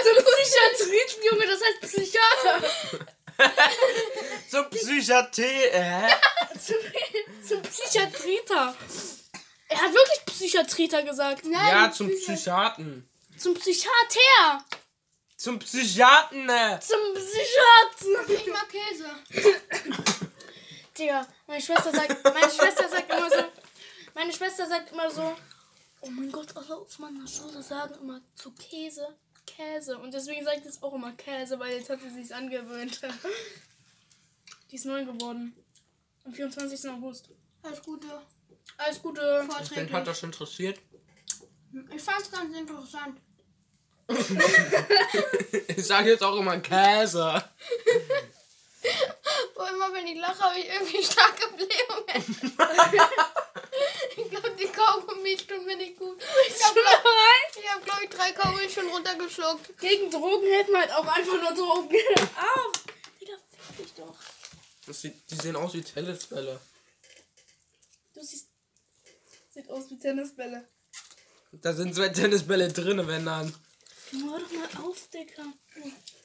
[0.04, 2.56] zum Psychiatrien, Junge, das heißt Psychiater.
[4.50, 6.10] Zum Psychiatrie, äh?
[6.60, 6.78] Zum,
[7.48, 8.76] zum Psychiatriter.
[9.70, 11.46] Er hat wirklich Psychiatriter gesagt.
[11.46, 13.10] Nein, Ja, zum Psycho- Psychiaten.
[13.38, 14.66] Zum Psychiater.
[15.36, 16.80] Zum Psychiaten, äh?
[16.80, 18.30] Zum Psychiater.
[18.34, 19.10] Ich mag Käse.
[20.98, 23.44] Digga, meine Schwester sagt, meine Schwester sagt immer so,
[24.16, 25.36] meine Schwester sagt immer so,
[26.02, 29.98] oh mein Gott, alle aus meiner Schule sagen immer zu Käse, Käse.
[29.98, 33.02] Und deswegen sagt jetzt auch immer Käse, weil jetzt hat sie sich's angewöhnt.
[34.72, 35.56] Die ist neu geworden.
[36.26, 36.90] Am 24.
[36.90, 37.30] August.
[37.64, 38.08] Alles Gute.
[38.78, 39.46] Alles Gute.
[39.50, 39.94] Vorträglich.
[39.94, 40.80] hat das interessiert.
[41.96, 43.20] Ich fand's ganz interessant.
[45.68, 47.44] Ich sage jetzt auch immer Käse.
[49.56, 52.58] Wo immer, wenn ich lache, habe ich irgendwie starke Blähungen.
[54.18, 56.22] ich glaube, die Kaugummis tun mir nicht gut.
[56.48, 57.04] Ich habe, glaub,
[57.60, 59.78] ich hab, glaub ich, drei Kaugummis schon runtergeschluckt.
[59.80, 61.96] Gegen Drogen helfen halt auch einfach nur Drogen.
[62.36, 62.84] Auf!
[63.22, 63.34] Digga,
[63.68, 64.16] fick dich doch.
[64.86, 66.60] Das sieht, die sehen aus wie Tennisbälle.
[68.14, 68.48] Du siehst.
[69.54, 70.68] Sieht aus wie Tennisbälle.
[71.52, 73.54] Da sind zwei Tennisbälle drin, wenn dann.
[74.12, 75.44] Hör doch mal auf, Digga.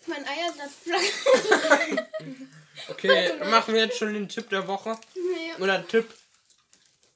[0.06, 2.08] Mein Eiersatz blank.
[2.88, 4.98] Okay, machen wir jetzt schon den Tipp der Woche.
[5.14, 5.62] Nee.
[5.62, 6.08] Oder Tipp.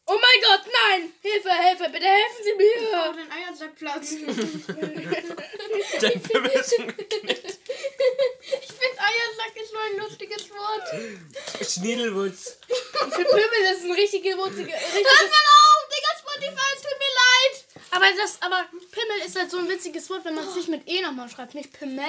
[0.08, 1.12] Oh mein Gott, nein!
[1.20, 3.12] Hilfe, Hilfe, bitte helfen Sie Oh, mir!
[3.24, 4.14] den Eiersack platzt.
[6.02, 6.78] Der Tipp ist Ich
[8.72, 10.88] finde Eiersack ist so ein lustiges Wort.
[11.68, 12.58] Schniedelwurz.
[12.68, 12.76] Ich
[13.14, 15.30] finde Pimmel ist ein richtige, wurzige, Hört richtiges...
[15.30, 17.54] mal auf, Digga, Spotify, es tut mir leid.
[17.90, 20.86] Aber das, aber Pimmel ist halt so ein witziges Wort, wenn man es nicht mit
[20.88, 21.54] E nochmal schreibt.
[21.54, 22.04] Nicht Pimmel,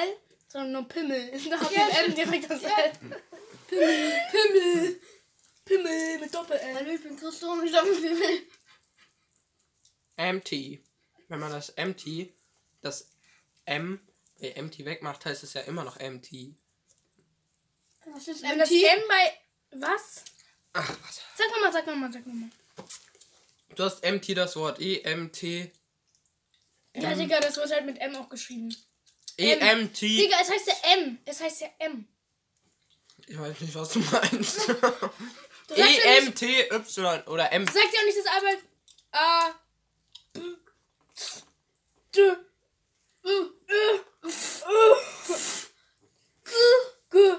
[0.47, 1.31] sondern nur Pimmel.
[1.49, 2.91] Da hat Ja, mit M direkt das L.
[3.67, 4.99] Pimmel, Pimmel,
[5.67, 6.75] Pimmel mit Doppel-L.
[6.75, 8.41] Hallo, ich bin Christo und ich sag mir
[10.33, 10.79] MT.
[11.27, 12.29] Wenn man das MT,
[12.81, 13.09] das
[13.65, 13.99] M
[14.39, 16.55] bei MT wegmacht, heißt es ja immer noch MT.
[18.05, 18.83] Was ist Wenn das MT?
[18.83, 19.33] M bei...
[19.79, 20.23] Was?
[20.73, 21.21] Ach, was?
[21.35, 22.49] Sag nochmal, sag nochmal, sag nochmal.
[23.75, 24.79] Du hast MT das Wort.
[24.79, 25.43] E EMT.
[26.95, 28.73] Ja, Digga, das wird halt mit M auch geschrieben.
[29.35, 30.01] EMT.
[30.01, 31.19] Digga, es heißt ja M.
[31.25, 32.07] Es heißt ja M.
[33.27, 34.69] Ich weiß nicht, was du meinst.
[35.67, 36.69] Du EMTY
[37.27, 37.65] oder M.
[37.65, 38.59] sagt ja auch nicht das Arbeit.
[39.11, 39.53] A.
[40.33, 40.39] B.
[42.15, 42.35] D.
[43.23, 43.29] U.
[43.67, 43.99] Ö.
[47.11, 47.35] G.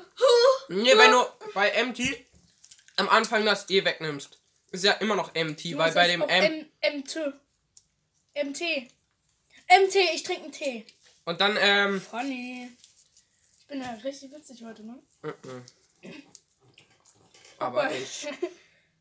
[0.69, 1.25] Nee, wenn du
[1.55, 2.01] bei MT
[2.97, 4.39] am Anfang das E wegnimmst,
[4.71, 6.69] ist ja immer noch MT, weil Das bei dem M.
[6.81, 6.99] M.
[6.99, 7.17] MT.
[8.35, 8.61] MT.
[9.71, 10.87] MT, ich trinke einen Tee.
[11.25, 12.01] Und dann, ähm.
[12.01, 12.71] Funny.
[13.61, 15.03] Ich bin ja richtig witzig heute, ne?
[15.23, 15.65] mhm.
[17.59, 18.29] Aber ich.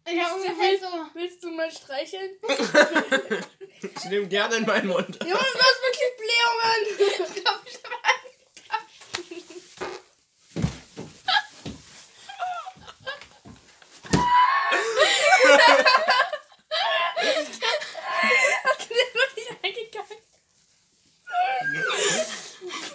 [0.10, 0.88] Ich hab ungefähr so.
[1.14, 2.32] Willst du mal streicheln?
[3.80, 5.20] Ich nehme gerne in meinen Mund.
[5.22, 7.28] Junge, du hast wirklich Blähungen.
[7.36, 7.92] Ich glaub, ich hab
[18.64, 20.18] Hast du den wirklich eingegangen?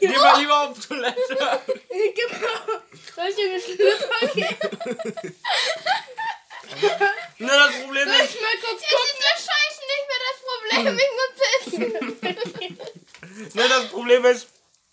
[0.01, 1.21] Geh mal lieber auf Toilette.
[1.29, 2.83] Genau.
[3.15, 4.57] Soll ich dir eine Schlüpfer geben?
[7.39, 8.35] Ne, das Problem Soll ist.
[8.35, 10.99] ich mal kurz Jetzt ist das Scheißen nicht mehr das Problem.
[10.99, 11.33] Ich muss
[11.65, 13.55] pissen.
[13.55, 14.43] Ne, das Problem ist.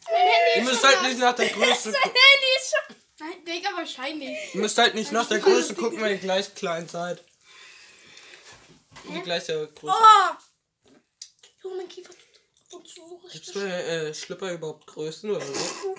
[0.05, 1.07] Mein Handy Ihr ist müsst schon halt da.
[1.07, 2.19] nicht nach der Größe Dein gucken.
[2.21, 2.85] Handy ist schon...
[3.19, 4.37] Nein, Digga, Ja, wahrscheinlich.
[4.55, 7.23] Ihr müsst halt nicht nach der Größe gucken, wenn ihr gleich klein seid.
[9.11, 9.95] Die gleiche Größe.
[9.97, 10.91] Oh!
[11.63, 12.13] Junge, mein Kiefer
[12.69, 15.95] tut so Gibt's bei äh, Schlüpper überhaupt Größen oder so?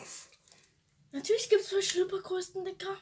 [1.10, 2.96] Natürlich gibt es für Schlüppergrößen, Dicker.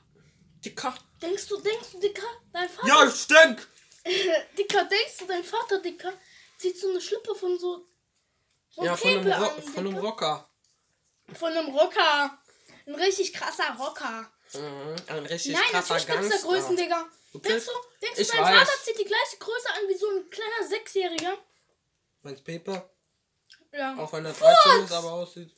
[0.65, 0.95] Dicker.
[1.21, 2.89] Denkst du, denkst du, Dicker, dein Vater.
[2.89, 3.69] Ja, ich denk!
[4.57, 6.15] Dicker, denkst du, dein Vater, Dicker,
[6.57, 7.87] zieht so eine Schlüpper von so.
[8.71, 9.99] so Ja, von einem, an, von einem?
[9.99, 10.49] Rocker.
[11.35, 12.43] Von einem Rocker.
[12.87, 14.33] Ein richtig krasser Rocker.
[14.55, 16.49] Mhm, ein richtig Nein, natürlich gibt es da.
[16.49, 17.07] Größen, Digga.
[17.33, 17.49] Okay.
[17.49, 18.59] Denkst du, denkst du Ich weiß.
[18.59, 21.39] Vater zieht die gleiche Größe an wie so ein kleiner Sechsjähriger?
[22.23, 22.91] Meinst Pepe?
[23.73, 23.97] Ja.
[23.99, 25.55] Auch wenn er 13 ist, aber aussieht.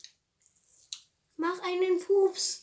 [1.37, 2.61] Mach einen Pups.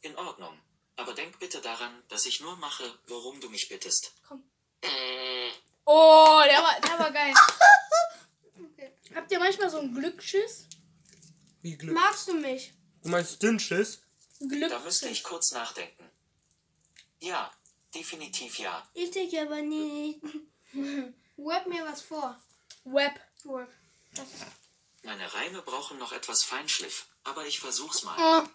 [0.00, 0.58] In Ordnung.
[0.96, 4.12] Aber denk bitte daran, dass ich nur mache, worum du mich bittest.
[5.84, 7.34] Oh, der war, der war geil.
[9.14, 10.66] Habt ihr manchmal so einen Glücksschiss?
[11.60, 11.94] Wie Glück.
[11.94, 12.72] Magst du mich?
[13.02, 14.00] Du meinst Dünnschiss?
[14.48, 14.70] Glück.
[14.70, 16.10] Da müsste ich kurz nachdenken.
[17.20, 17.52] Ja,
[17.94, 18.86] definitiv ja.
[18.94, 20.20] Ich denke aber nicht.
[21.36, 22.40] Web mir was vor.
[22.84, 23.20] Web.
[23.44, 23.68] Web.
[25.02, 28.16] Meine Reime brauchen noch etwas Feinschliff, aber ich versuch's mal.
[28.18, 28.48] Oh,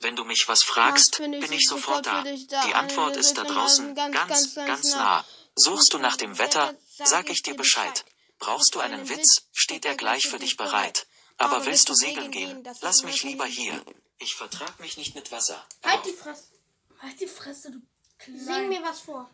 [0.00, 2.22] Wenn du mich was fragst, Ach, bin ich bin ich sofort da.
[2.22, 2.66] da.
[2.66, 4.98] Die Antwort ist da draußen, ganz, ganz, ganz, ganz, ganz nah.
[4.98, 5.24] nah.
[5.54, 6.74] Suchst du nach dem Wetter,
[7.04, 8.04] sag ich dir Bescheid.
[8.38, 11.06] Brauchst du einen Witz, steht er gleich für dich bereit.
[11.42, 13.84] Aber willst du segeln gehen, lass mich lieber hier.
[14.18, 15.64] Ich vertrag mich nicht mit Wasser.
[15.82, 16.44] Halt Aber die Fresse.
[17.00, 17.78] halt die Fresse, du
[18.24, 18.68] Sing klein.
[18.68, 19.28] mir was vor.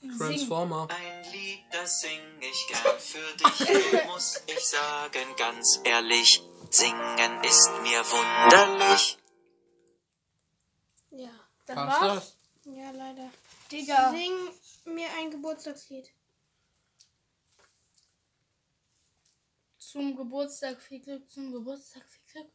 [0.00, 0.18] Sing.
[0.18, 0.88] Transformer.
[0.90, 6.42] Ein Lied, das sing ich gern für dich, muss ich sagen, ganz ehrlich.
[6.70, 9.18] Singen ist mir wunderlich.
[11.10, 11.30] Ja.
[11.66, 12.14] Das Passt war's?
[12.64, 12.74] das?
[12.74, 13.30] Ja, leider.
[13.70, 14.10] Digga.
[14.10, 14.32] Sing
[14.84, 16.10] mir ein Geburtstagslied.
[19.94, 22.50] Zum Geburtstag viel Glück, zum Geburtstag viel Glück.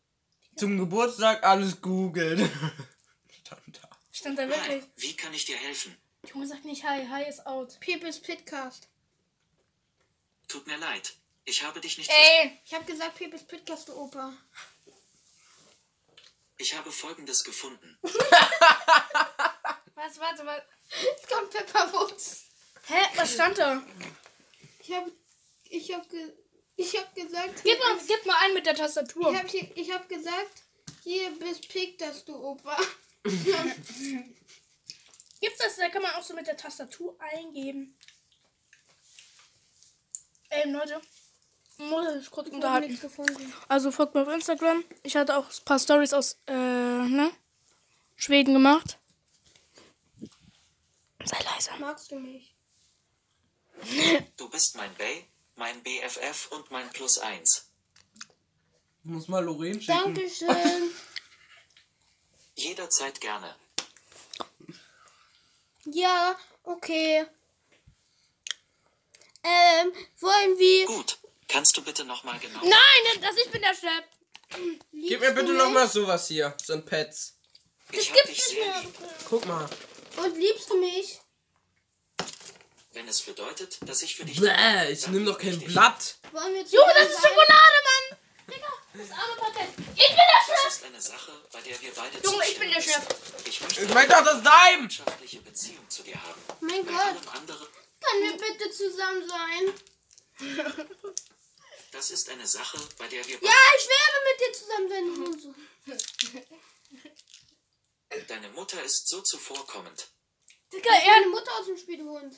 [0.57, 2.37] Zum Geburtstag alles googeln.
[3.45, 3.89] Stand da.
[4.11, 4.83] Stand da wirklich.
[4.83, 5.95] Hi, wie kann ich dir helfen?
[6.27, 7.79] Junge sagt nicht hi, hi ist out.
[7.79, 8.89] People's Pitcast.
[10.49, 11.15] Tut mir leid.
[11.45, 14.33] Ich habe dich nicht Ey, Ich habe gesagt People's Pitcast, du Opa.
[16.57, 17.97] Ich habe folgendes gefunden.
[18.01, 18.13] was,
[20.19, 20.67] warte, warte.
[20.89, 22.47] Jetzt kommt Pepper Woods.
[22.87, 23.81] Hä, was stand da?
[24.81, 25.09] Ich habe
[25.69, 26.33] ich hab ge
[26.79, 29.31] ich hab gesagt, Gib mal, gib mal ein mit der Tastatur.
[29.31, 30.63] ich habe ich hab gesagt,
[31.03, 32.77] hier bist Pick, das du Opa.
[35.41, 35.75] Gibt's das?
[35.77, 37.95] Da kann man auch so mit der Tastatur eingeben.
[40.51, 40.99] Ähm, Leute.
[41.77, 42.87] Muss ich kurz Ich unterhalten.
[42.87, 43.53] nichts gefunden.
[43.69, 44.83] Also folgt mir auf Instagram.
[45.03, 47.31] Ich hatte auch ein paar Stories aus äh, ne?
[48.17, 48.97] Schweden gemacht.
[51.23, 51.69] Sei leise.
[51.79, 52.53] Magst du mich?
[54.35, 55.25] Du bist mein Bay,
[55.59, 57.69] mein BFF und mein Plus eins.
[59.03, 60.15] Ich muss mal Lorraine schicken.
[60.15, 60.91] Dankeschön.
[62.55, 63.55] Jederzeit gerne.
[65.85, 67.25] ja, okay.
[69.43, 70.85] Ähm, wollen wir.
[70.87, 71.19] Gut.
[71.47, 72.59] Kannst du bitte nochmal genau.
[72.61, 74.05] Nein, das ich bin der Chef.
[74.93, 76.55] Gib mir bitte noch mal sowas hier.
[76.63, 77.37] So ein Pets.
[77.91, 78.95] Ich hab dich sehr lieb.
[79.27, 79.69] Guck mal.
[80.17, 81.19] Und liebst du mich?
[82.91, 84.39] Wenn es bedeutet, dass ich für dich.
[84.39, 85.59] Bäh, ich nimm doch kein.
[85.59, 86.15] Blatt.
[86.31, 88.17] Wollen wir Junge, das ist Schokolade, Mann.
[88.47, 89.69] Digga, das arme Patent.
[89.95, 90.63] Ich bin der Chef.
[90.63, 93.03] Das ist eine Sache, bei der wir beide Junge, ich bin der Chef.
[93.45, 94.89] Ich möchte Ich mein doch das Dime.
[95.29, 96.41] eine Beziehung zu dir haben.
[96.47, 96.57] sein?
[96.61, 97.17] Mein Gott,
[98.01, 99.73] können wir bitte zusammen sein?
[101.91, 105.39] das ist eine Sache, bei der wir Ja, ich werde mit dir zusammen sein.
[105.39, 105.53] So.
[108.27, 110.07] Deine Mutter ist so zuvorkommend.
[110.73, 111.29] Digga, Deine er.
[111.29, 112.35] Mutter aus dem Spielhund.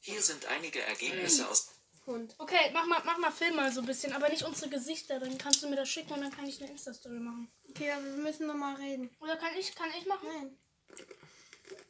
[0.00, 1.68] Hier sind einige Ergebnisse aus.
[2.06, 2.34] Hund.
[2.38, 5.20] Okay, mach mal, mach mal Film mal so ein bisschen, aber nicht unsere Gesichter.
[5.20, 7.52] Dann kannst du mir das schicken und dann kann ich eine Insta-Story machen.
[7.68, 9.14] Okay, aber wir müssen nochmal reden.
[9.20, 10.26] Oder kann ich, kann ich machen?
[10.26, 10.58] Nein.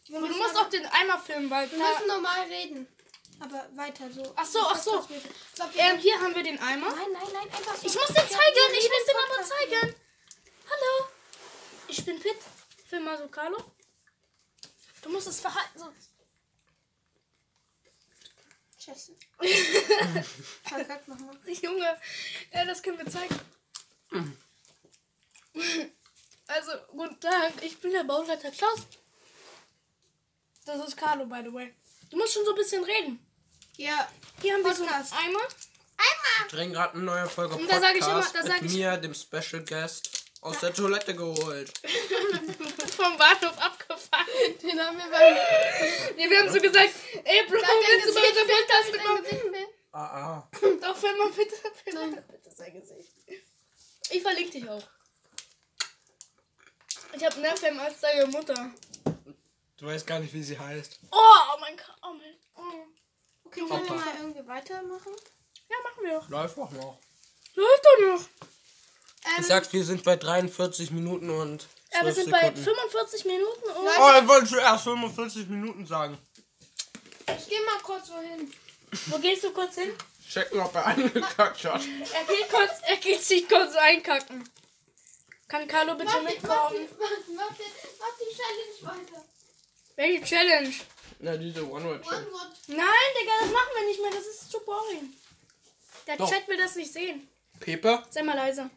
[0.08, 1.70] Wir Aber du musst auch den Eimer filmen, weil.
[1.70, 2.88] Wir müssen normal reden.
[3.40, 4.32] Aber weiter so.
[4.34, 5.06] Ach so, ach so.
[5.76, 6.90] Ähm, hier haben wir den Eimer.
[6.90, 7.86] Nein, nein, nein, einfach so.
[7.86, 9.94] Ich muss den zeigen, ich muss den aber zeigen.
[10.68, 11.08] Hallo.
[11.86, 12.38] Ich bin Pitt.
[12.88, 13.58] Film mal so, Carlo.
[15.08, 16.10] Du musst es verhalten, sonst.
[18.78, 19.10] Tschüss.
[20.64, 21.34] Verkackt nochmal.
[21.46, 21.96] Junge,
[22.52, 23.40] ja, das können wir zeigen.
[26.46, 28.80] Also, guten Tag, ich bin der Bauleiter Klaus.
[30.66, 31.74] Das ist Carlo, by the way.
[32.10, 33.26] Du musst schon so ein bisschen reden.
[33.78, 34.06] Ja.
[34.42, 35.14] Hier haben wir so einen Podcast.
[35.14, 35.48] Eimer.
[36.44, 38.70] Ich dreh gerade eine neue Folge Und Podcast da sag ich immer- da sag mit
[38.70, 41.72] ich- mir, dem Special Guest, aus der Toilette geholt.
[42.98, 44.26] vom Bahnhof abgefahren.
[44.62, 46.90] Den haben wir beim Nee, wir haben so gesagt,
[47.24, 49.66] ey Bro, willst du mal unseren Podcast mitmachen?
[49.92, 50.48] Ah, ah.
[50.80, 53.12] Doch, film mal bitte, film mal bitte sein Gesicht.
[54.10, 54.82] Ich verlinke dich auch.
[57.14, 58.70] Ich hab mehr Fame als deine Mutter.
[59.76, 60.98] Du weißt gar nicht, wie sie heißt.
[61.10, 61.96] Oh, oh mein Gott.
[62.02, 62.34] Oh mein.
[62.56, 62.86] Oh.
[63.44, 65.12] Okay, wollen wir mal irgendwie weitermachen?
[65.70, 66.28] Ja, machen wir doch.
[66.28, 66.98] Läuft doch noch.
[67.54, 68.47] Läuft doch noch.
[69.38, 72.54] Ich sag, wir sind bei 43 Minuten und 12 Ja, wir sind Sekunden.
[72.54, 73.86] bei 45 Minuten und.
[73.98, 76.18] Oh, dann wolltest du erst 45 Minuten sagen.
[77.26, 78.52] Ich geh mal kurz wohin.
[79.06, 79.92] Wo gehst du kurz hin?
[80.30, 81.80] Checken, ob er eingekackt hat.
[81.82, 84.48] Er geht kurz, er geht sich kurz einkacken.
[85.46, 86.88] Kann Carlo bitte Mach, mitkommen?
[86.98, 89.24] mach, mach, die- mach die Challenge weiter.
[89.96, 90.74] Welche Challenge?
[91.20, 92.26] Na, diese One-Word-Challenge.
[92.26, 92.52] One Word.
[92.68, 94.10] Nein, Digga, das machen wir nicht mehr.
[94.10, 95.12] Das ist zu boring.
[96.06, 96.30] Der Doch.
[96.30, 97.28] Chat will das nicht sehen.
[97.60, 98.70] Pepe, Sei mal leise.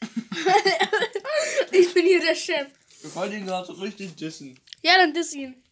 [1.70, 2.68] ich bin hier der Chef.
[3.00, 4.58] wir wollen ihn gerade richtig dissen.
[4.82, 5.62] Ja, dann diss ihn.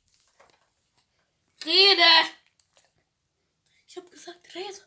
[1.64, 2.28] Rede!
[3.86, 4.78] Ich hab gesagt, rede.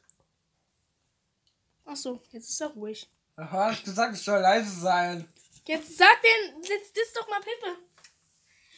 [1.85, 3.07] Ach so, jetzt ist er ruhig.
[3.35, 5.27] Aha, ich gesagt, ich soll leise sein.
[5.67, 7.77] Jetzt sag den, jetzt diss doch mal Pippe.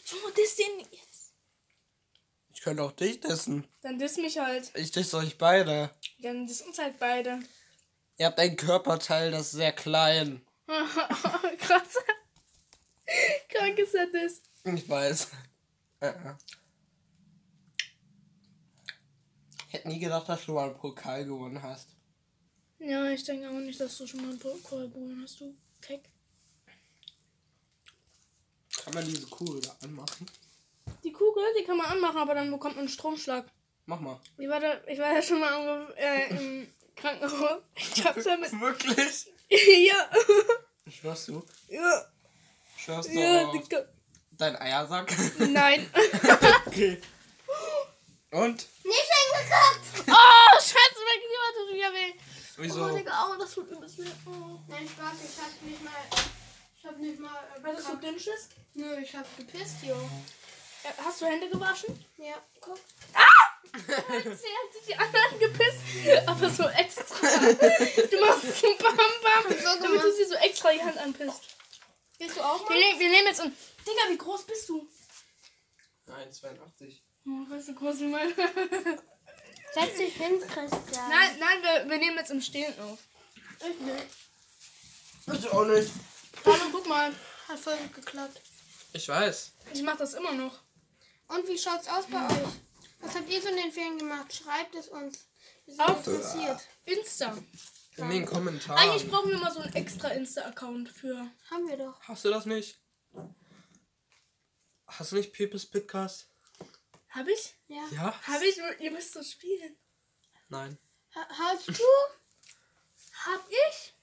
[0.05, 1.33] Junge, diss den jetzt.
[2.53, 3.67] Ich könnte auch dich dissen.
[3.81, 4.71] Dann diss mich halt.
[4.75, 5.91] Ich disse euch beide.
[6.19, 7.39] Dann diss uns halt beide.
[8.17, 10.41] Ihr habt ein Körperteil, das ist sehr klein.
[11.57, 11.97] Krass.
[13.49, 14.41] Krank ist er das.
[14.65, 15.31] Ich weiß.
[16.01, 16.33] Äh, äh.
[19.69, 21.89] Hätte nie gedacht, dass du mal einen Pokal gewonnen hast.
[22.79, 26.09] Ja, ich denke auch nicht, dass du schon mal einen Pokal gewonnen hast, du Keck.
[28.83, 30.25] Kann man diese Kugel da anmachen?
[31.03, 33.45] Die Kugel, die kann man anmachen, aber dann bekommt man einen Stromschlag.
[33.85, 34.19] Mach mal.
[34.37, 37.61] Ich war da, ich war ja schon mal äh, im Krankenhaus.
[37.75, 38.51] Ich hab's damit.
[38.59, 39.31] Wirklich?
[39.87, 40.09] ja.
[40.89, 41.43] Schwörst du?
[41.69, 42.05] ja.
[42.77, 43.85] Schwörst du Ja, auf Digga.
[44.31, 45.13] dein Eiersack?
[45.39, 45.89] Nein.
[46.65, 47.01] okay.
[48.31, 48.67] Und?
[48.83, 50.09] Nicht eingekackt.
[50.09, 52.13] Oh, scheiße, mein Knie tut wieder weh.
[52.57, 52.85] Wieso?
[52.85, 54.09] Oh, Digga, oh, das tut übelst weh.
[54.25, 54.59] Oh.
[54.67, 55.93] Nein, Spaß, ich hab nicht mal.
[56.77, 57.35] Ich hab nicht mal.
[57.57, 58.49] Äh, Weil das so dünn ist?
[58.73, 59.95] Nö, ich hab gepisst, jo.
[60.83, 62.05] Äh, Hast du Hände gewaschen?
[62.17, 62.77] Ja, guck.
[63.77, 65.77] Sie hat sich die anderen gepisst,
[66.25, 67.27] aber so extra.
[67.27, 71.41] Du machst so bam bam, So damit du sie so extra die Hand anpisst.
[72.17, 72.93] Gehst du auch Wir, mal?
[72.93, 73.53] ne wir nehmen jetzt und.
[73.85, 74.87] Digga, wie groß bist du?
[76.07, 77.01] 1,82.
[77.27, 78.33] Oh, weißt du, groß wie mein.
[79.73, 81.09] Setz dich hin, Christian.
[81.09, 82.97] Nein, nein, wir, wir nehmen jetzt im Stehen auf.
[83.59, 85.43] Ich nicht.
[85.45, 85.91] Ich auch nicht.
[86.45, 87.13] Hallo, guck mal.
[87.49, 88.41] Hat voll gut geklappt.
[88.93, 89.51] Ich weiß.
[89.73, 90.57] Ich mach das immer noch.
[91.27, 92.47] Und wie schaut's aus bei euch?
[92.99, 94.33] Was habt ihr so in den Ferien gemacht?
[94.33, 95.27] Schreibt es uns.
[95.65, 96.07] Wir sind Auf.
[96.07, 96.59] interessiert.
[96.85, 97.37] Insta.
[97.97, 98.77] In den Kommentaren.
[98.79, 101.29] Eigentlich brauchen wir mal so einen extra Insta-Account für.
[101.49, 101.99] Haben wir doch.
[102.01, 102.79] Hast du das nicht?
[104.87, 106.29] Hast du nicht Pepes Podcast?
[107.09, 107.55] Hab ich?
[107.67, 107.83] Ja.
[107.91, 108.21] Ja?
[108.27, 108.59] Hab ich?
[108.79, 109.77] Ihr müsst so spielen.
[110.49, 110.77] Nein.
[111.15, 111.83] Ha hast du?
[113.25, 113.93] Hab ich?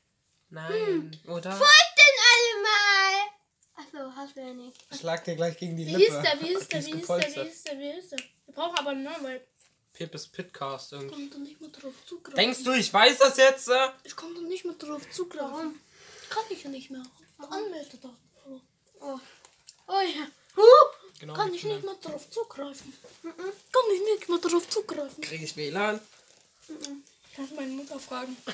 [0.50, 1.20] Nein.
[1.26, 1.52] Oder?
[1.52, 3.33] Folgt denn alle mal!
[3.76, 4.76] Achso, hast du ja nicht.
[4.92, 6.12] Ich lag dir gleich gegen die Wie Lippe.
[6.12, 6.40] hieß der?
[6.40, 6.78] Wie hieß Die der?
[6.80, 7.18] ist Wie hieß der?
[7.18, 7.78] Wie hieß der?
[7.78, 8.18] Wie hieß der?
[8.46, 9.46] Wir brauchen aber einen Namen, weil.
[9.92, 11.06] Pepes Podcast irgendwie.
[11.14, 12.36] Ich kann doch nicht mehr drauf zugreifen.
[12.36, 13.68] Denkst du, ich weiß das jetzt?
[13.68, 13.88] Äh?
[14.04, 15.52] Ich kann doch nicht mehr drauf zugreifen.
[15.52, 15.80] Warum?
[16.30, 17.02] Kann ich ja nicht mehr.
[17.38, 18.10] Anmelde da.
[19.00, 19.18] Oh.
[19.86, 20.26] Oh ja.
[21.20, 21.34] Genau.
[21.34, 22.92] Kann ich nicht mehr drauf zugreifen.
[23.22, 25.22] Kann ich nicht mehr drauf zugreifen.
[25.22, 26.00] Krieg ich WLAN?
[27.32, 28.36] Ich muss meine Mutter fragen.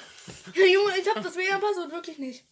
[0.55, 2.45] Ja, Junge, ich hab das WLAN-Passwort wirklich nicht.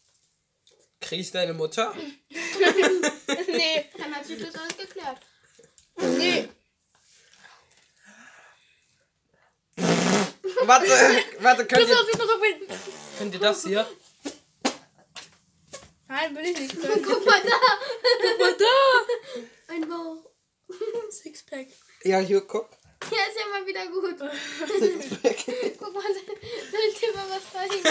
[1.01, 1.95] Krieg ich deine Mutter?
[2.29, 5.19] nee, Dann hat sich das alles geklärt.
[5.97, 6.49] nee.
[10.65, 10.91] warte,
[11.41, 11.97] warte, könnt ihr,
[13.19, 13.87] könnt ihr das hier?
[16.09, 16.75] Nein, will ich nicht.
[16.81, 18.45] Guck Guck mal da!
[18.45, 19.75] mal da.
[19.75, 20.25] Ein Bauch.
[21.11, 21.69] Sixpack.
[22.03, 22.71] Ja, hier, guck.
[23.11, 24.19] Ja, ist ja mal wieder gut.
[25.79, 27.83] Guck mal, soll ich dir mal was zeigen?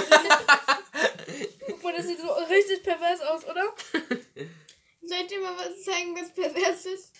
[1.68, 3.74] Guck mal, das sieht so richtig pervers aus, oder?
[3.93, 7.12] Soll ich dir mal was zeigen, was pervers ist?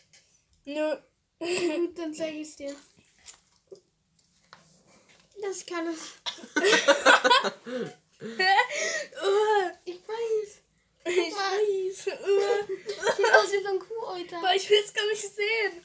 [0.66, 0.98] Nö.
[1.40, 2.76] Gut, dann zeige ich es dir.
[5.42, 6.14] Das kann es.
[9.86, 10.62] Ich weiß.
[11.06, 12.04] ich weiß.
[12.06, 14.38] Sieht aus wie so ein Kuhäuter.
[14.40, 15.84] aber ich will es gar nicht sehen.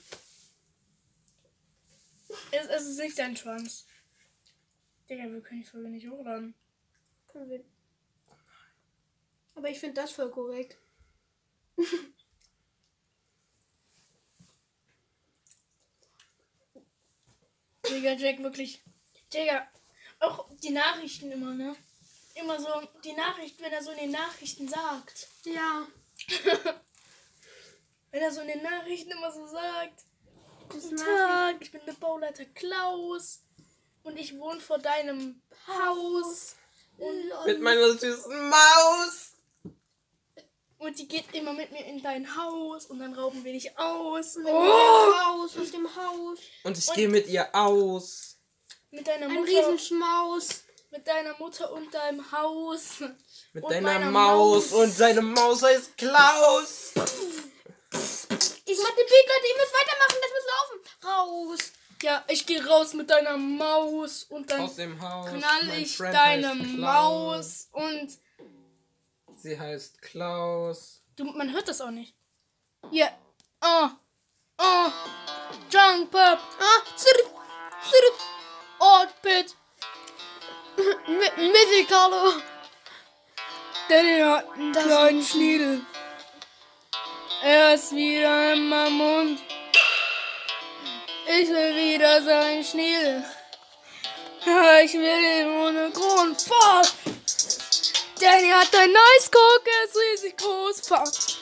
[2.51, 3.87] Es, es ist nicht dein Schwanz.
[5.09, 6.55] Digga, wir können die Folge nicht hochladen.
[7.29, 7.65] Können wir-
[9.55, 10.79] Aber ich finde das voll korrekt.
[17.89, 18.83] Digga, Jack, wirklich.
[19.33, 19.67] Digga,
[20.21, 21.75] auch die Nachrichten immer, ne?
[22.35, 22.69] Immer so,
[23.05, 25.29] die Nachrichten, wenn er so in den Nachrichten sagt.
[25.45, 25.87] Ja.
[28.11, 30.05] Wenn er so in den Nachrichten immer so sagt.
[30.73, 33.41] Guten Tag, ich bin der Bauleiter Klaus.
[34.03, 36.57] Und ich wohne vor deinem Haus.
[36.99, 37.47] ich.
[37.47, 39.33] Mit meiner süßen Maus.
[39.65, 43.79] Und und die geht immer mit mir in dein Haus und dann rauben wir dich
[43.79, 44.37] aus.
[44.37, 44.49] Oh.
[44.49, 46.41] Oh, Haus, aus dem Haus.
[46.65, 48.37] Und ich gehe mit ihr aus.
[48.91, 49.49] mit deiner Ein Mutter.
[49.49, 50.65] Riesenschmaus.
[50.91, 52.99] Mit deiner Mutter und deinem Haus.
[53.53, 54.73] Mit Und deiner meiner Maus.
[54.73, 54.83] Maus.
[54.83, 56.93] Und seine Maus heißt Klaus.
[58.73, 60.79] Ich mach den Beat, Leute, ihr müsst weitermachen, das muss laufen.
[61.05, 61.73] Raus.
[62.03, 65.29] Ja, ich gehe raus mit deiner Maus und dann Aus dem Haus.
[65.29, 66.55] knall Mein ich Friend deine.
[66.55, 68.19] Maus und
[69.37, 71.03] Sie heißt Klaus.
[71.17, 72.15] du, man hört das auch nicht.
[72.91, 73.09] Ja.
[73.61, 73.89] Oh.
[74.59, 74.91] Oh.
[75.71, 76.39] Junk Pop.
[76.59, 77.25] Ah, sirr,
[77.91, 78.13] sirr.
[78.81, 79.55] Orbit.
[81.07, 82.33] Mi- Mittel, Carlo.
[83.89, 85.81] Danny hat einen kleinen Schniedel.
[87.45, 89.41] Er ist wieder in meinem Mund.
[91.27, 93.25] Ich will wieder seinen Schniedel.
[94.85, 96.93] Ich will ihn ohne Grund fort.
[98.21, 100.81] Danny hat ein Nice Cock, er ist riesig groß.
[100.87, 101.37] Fort.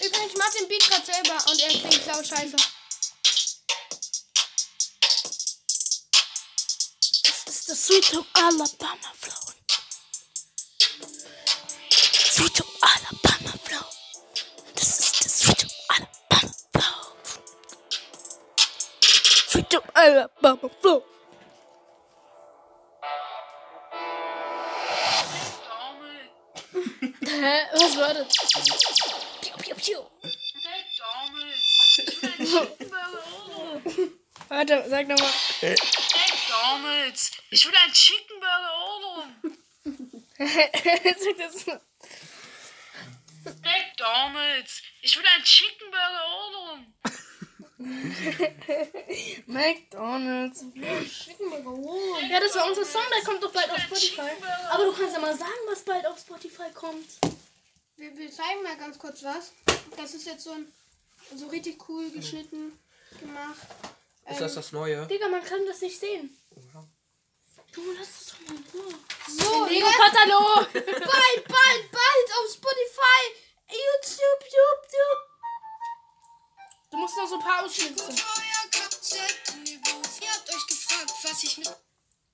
[0.00, 2.56] Übrigens, ich mach den Beat grad selber und er klingt sau scheiße.
[7.22, 9.39] Das ist der Sweet Alabama Flow.
[12.40, 13.84] Sweet Alabama Flow.
[14.74, 17.04] Das ist der Sweet Alabama Flow.
[19.46, 21.04] Sweet Alabama Flow.
[27.26, 27.66] Hä?
[27.74, 28.34] Was war das?
[29.42, 30.00] Piu, piu, piu.
[34.48, 35.32] Warte, sag nochmal.
[35.60, 37.32] McDonalds.
[37.50, 39.58] Ich will einen Chicken Burger ordern.
[40.38, 41.80] sag das mal.
[43.44, 44.82] McDonalds.
[45.02, 46.94] Ich will einen Chicken Burger ordern.
[49.46, 50.64] McDonalds.
[50.74, 54.30] Ja, das war unser Song, der kommt doch bald auf Spotify.
[54.70, 57.08] Aber du kannst ja mal sagen, was bald auf Spotify kommt.
[57.96, 59.52] Wir, wir zeigen mal ganz kurz was.
[59.96, 60.70] Das ist jetzt so ein
[61.36, 62.78] so richtig cool geschnitten
[63.18, 63.66] gemacht.
[64.30, 65.06] Ist das das Neue?
[65.06, 66.36] Digga, man kann das nicht sehen.
[67.76, 68.94] Junge, lass das doch mal in Ruhe.
[69.28, 70.72] So, jetzt Lego-Katalog!
[70.72, 73.20] bald, bald, bald auf Spotify,
[73.68, 75.30] YouTube, YouTube,
[76.90, 78.02] Du musst noch so ein paar Ausschnitte.
[78.02, 78.08] Ihr
[80.32, 81.70] habt euch gefragt, was ich mit.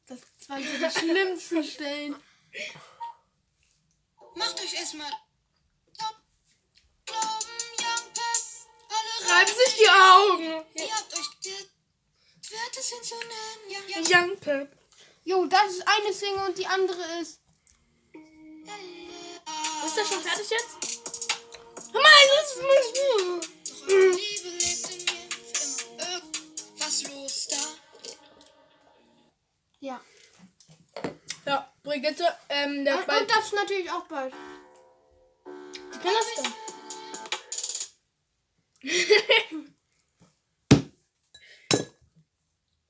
[0.06, 0.18] Das
[0.48, 2.16] waren so die schlimmsten Stellen.
[4.34, 5.12] Macht euch erstmal.
[9.28, 10.64] Reiben sich die Augen.
[10.74, 11.26] Ihr habt euch
[12.48, 13.16] Werte sind so
[14.14, 14.75] Young Pep.
[15.26, 17.40] Jo, das ist eine Single und die andere ist.
[19.84, 21.00] Ist das schon fertig jetzt?
[21.92, 22.84] Hör mal, das ist mein
[24.12, 26.12] Liebe lebt in mir für immer.
[26.12, 27.56] Irgendwas los da.
[29.80, 30.00] Ja.
[31.44, 33.22] Ja, Brigitte, ähm, der Und, bald.
[33.22, 34.32] und das natürlich auch bald.
[35.44, 36.26] Wie kann das
[38.80, 39.72] denn?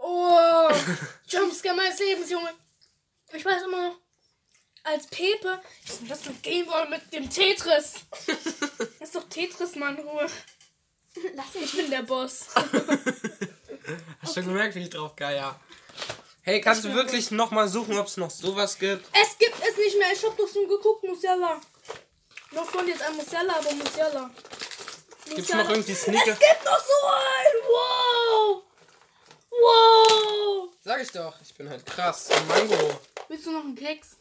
[0.07, 0.71] oh,
[1.29, 2.53] Jumpscare meines Lebens, Junge.
[3.33, 3.97] Ich weiß immer noch,
[4.85, 7.95] als Pepe, ich das mit Gameboy mit dem Tetris.
[8.99, 10.27] Das ist doch Tetris, Mann, Ruhe.
[11.55, 12.47] Ich bin der Boss.
[14.21, 15.59] Hast du gemerkt, wie ich drauf geier?
[16.43, 19.07] Hey, kannst du wirklich noch mal suchen, ob es noch sowas gibt?
[19.13, 20.09] Es gibt es nicht mehr.
[20.13, 21.61] Ich hab doch schon geguckt, Musiala.
[22.51, 24.31] Noch kommt jetzt ein Musiala, aber Musiala.
[25.27, 25.63] Gibt's Musiala.
[25.63, 26.33] noch irgendwie Sneaker?
[26.33, 27.53] Es gibt noch so ein!
[27.69, 28.66] Wow!
[29.56, 30.70] Wow!
[30.84, 32.30] Sag ich doch, ich bin halt krass.
[32.32, 33.00] Ein Mango.
[33.28, 34.18] Willst du noch einen Keks?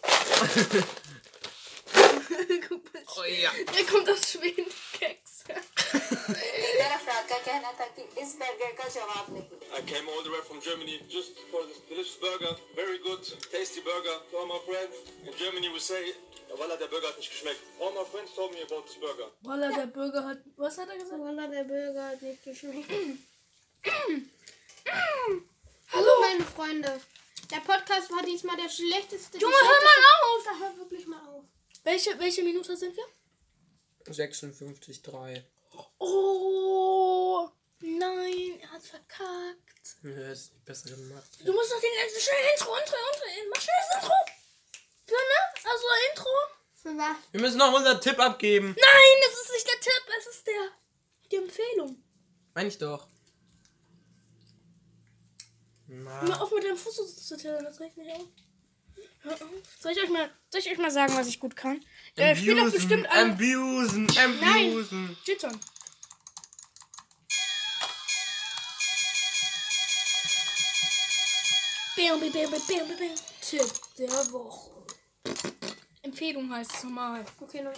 [2.68, 3.50] Guck mal, Oh ja.
[3.76, 4.66] der kommt aus Schweden,
[4.98, 5.28] Keks.
[5.50, 9.44] मेरा फ्रॉड का कहना था कि इस बर्गर का जवाब नहीं
[9.78, 12.52] I came all the way from Germany just for this delicious burger.
[12.76, 13.22] Very good,
[13.54, 14.14] tasty burger.
[14.30, 14.94] To all my friends
[15.26, 16.02] in Germany we say,
[16.48, 17.60] "Ja, Wallah, der Burger hat nicht geschmeckt.
[17.80, 19.28] All my friends told me about this burger.
[19.42, 20.38] Voila, der Bürger hat.
[20.56, 21.18] Was hat er gesagt?
[21.24, 22.90] Voila, der Burger hat nicht geschmeckt.
[24.95, 27.01] Hallo, meine Freunde.
[27.51, 29.37] Der Podcast war diesmal der schlechteste.
[29.37, 30.45] Junge, hör mal auf!
[30.45, 31.43] schlechteste- Hör wirklich mal auf.
[31.83, 34.13] Welche, welche Minute sind wir?
[34.13, 35.43] 56,3.
[35.99, 37.49] Oh!
[37.81, 39.97] Nein, er hat verkackt.
[40.03, 41.29] Ja, ist nicht besser gemacht.
[41.43, 43.49] Du musst doch den letzten schnell Intro, Intro, Intro.
[43.53, 44.13] Mach schnell das Intro.
[45.05, 45.71] Für, ne?
[45.71, 46.29] Also Intro.
[46.75, 47.17] Für was?
[47.31, 48.67] Wir müssen noch unseren Tipp abgeben.
[48.79, 50.71] Nein, das ist nicht der Tipp, es ist der
[51.31, 52.03] die Empfehlung.
[52.53, 53.07] Meine ich doch.
[55.87, 58.25] Hör Na, mal auf mit deinem Fuß zu zitieren, das regt mich auf.
[59.21, 59.41] Hör auf.
[59.79, 61.83] Soll ich euch mal, soll ich euch mal sagen, was ich gut kann?
[62.17, 63.31] Der spielt doch bestimmt alle.
[63.31, 65.17] abusen, abusen.
[65.21, 65.59] Steht schon.
[71.95, 73.15] Bam, bam, bam, bam, bam, bam.
[73.41, 74.71] Tipp der Woche.
[76.01, 77.25] Empfehlung heißt es normal.
[77.39, 77.71] Okay, no.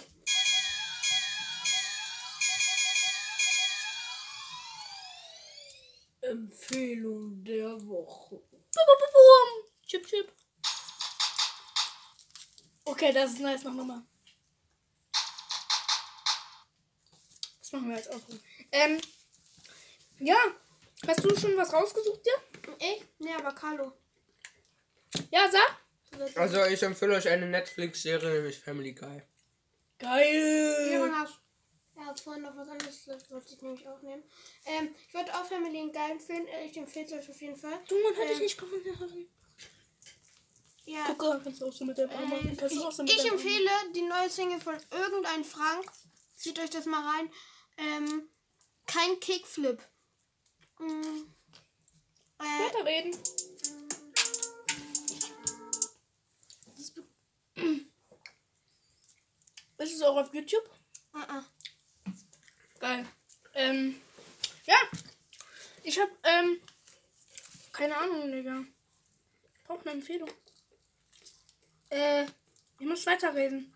[6.30, 8.36] Empfehlung der Woche.
[8.36, 10.32] Bum, Chip, chip.
[12.84, 13.64] Okay, das ist nice.
[13.64, 14.02] Mach nochmal.
[17.60, 18.20] Das machen wir jetzt auch.
[18.72, 19.00] Ähm,
[20.20, 20.36] ja.
[21.06, 22.32] Hast du schon was rausgesucht, ja?
[22.78, 23.04] Ich?
[23.18, 23.92] Nee, aber Carlo.
[25.30, 26.36] Ja, sag.
[26.36, 29.22] Also ich empfehle euch eine Netflix-Serie, nämlich Family Guy.
[29.98, 30.88] Geil.
[30.88, 31.14] Leon
[32.06, 34.22] hat vorhin noch was anderes, das wollte ich nämlich auch nehmen.
[34.66, 37.56] Ähm, ich wollte auch Family einen geilen Film, äh, ich empfehle es euch auf jeden
[37.56, 37.78] Fall.
[37.88, 39.28] Du, man hätte ich Ähm, nicht kommen.
[40.84, 42.48] Ja, Guck, kannst du auch so mit der Arm machen.
[42.48, 45.44] äh, Kannst ich, du auch so mit ich deinem empfehle die neue Single von irgendein
[45.44, 45.84] Frank.
[46.34, 47.30] Zieht euch das mal rein.
[47.76, 48.28] Ähm,
[48.86, 49.82] kein Kickflip.
[50.78, 51.24] Mm,
[52.38, 53.12] äh, weiterreden.
[59.78, 60.64] Ist es auch auf YouTube?
[61.14, 61.44] uh -uh.
[62.80, 63.06] Geil.
[63.54, 64.00] Ähm,
[64.66, 64.76] ja.
[65.82, 66.60] Ich hab, ähm,
[67.72, 68.64] keine Ahnung, Digga.
[69.54, 70.30] Ich brauch eine Empfehlung.
[71.90, 72.24] Äh,
[72.78, 73.74] ich muss weiterreden.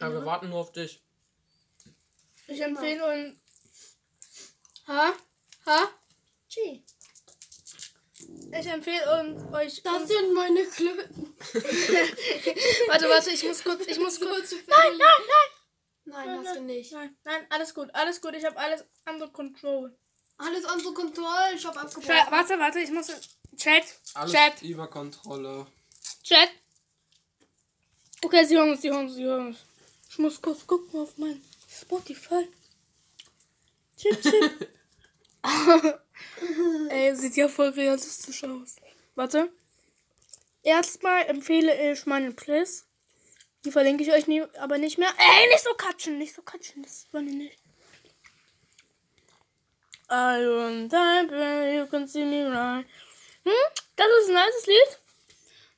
[0.00, 1.00] Ja, wir warten nur auf dich.
[2.46, 3.40] Ich empfehle und.
[4.86, 5.14] Ha?
[5.66, 5.88] Ha?
[6.50, 6.82] G.
[8.52, 9.82] Ich empfehle und euch.
[9.82, 11.34] Das sind meine Klöten.
[12.88, 14.52] Warte, warte, ich muss kurz, ich muss kurz.
[14.52, 15.50] Nein, Nein, nein,
[16.04, 16.26] nein!
[16.26, 16.92] Nein, hast du nicht.
[16.92, 18.34] Nein, nein, alles gut, alles gut.
[18.34, 19.96] Ich habe alles under control.
[20.36, 21.54] Alles unter Kontrolle.
[21.54, 22.30] Ich hab abgebrochen.
[22.30, 23.06] warte, warte, ich muss.
[23.56, 23.84] Chat,
[24.14, 25.66] Alles Chat, über Kontrolle.
[26.24, 26.48] Chat.
[28.24, 29.58] Okay, sie hören uns, sie hören uns, sie hören uns.
[30.10, 32.48] Ich muss kurz gucken auf mein Spotify.
[33.96, 34.68] Chip, chip.
[36.88, 38.76] Ey, sieht ja voll realistisch aus.
[39.14, 39.52] Warte.
[40.62, 42.86] Erstmal empfehle ich meine Plays.
[43.64, 45.12] Die verlinke ich euch nie, aber nicht mehr.
[45.16, 46.82] Ey, nicht so katschen, nicht so katschen.
[46.82, 47.58] Das wollen die nicht.
[50.10, 52.86] I don't die, you can see me right.
[53.44, 53.52] Hm?
[53.96, 54.98] Das ist ein nices Lied.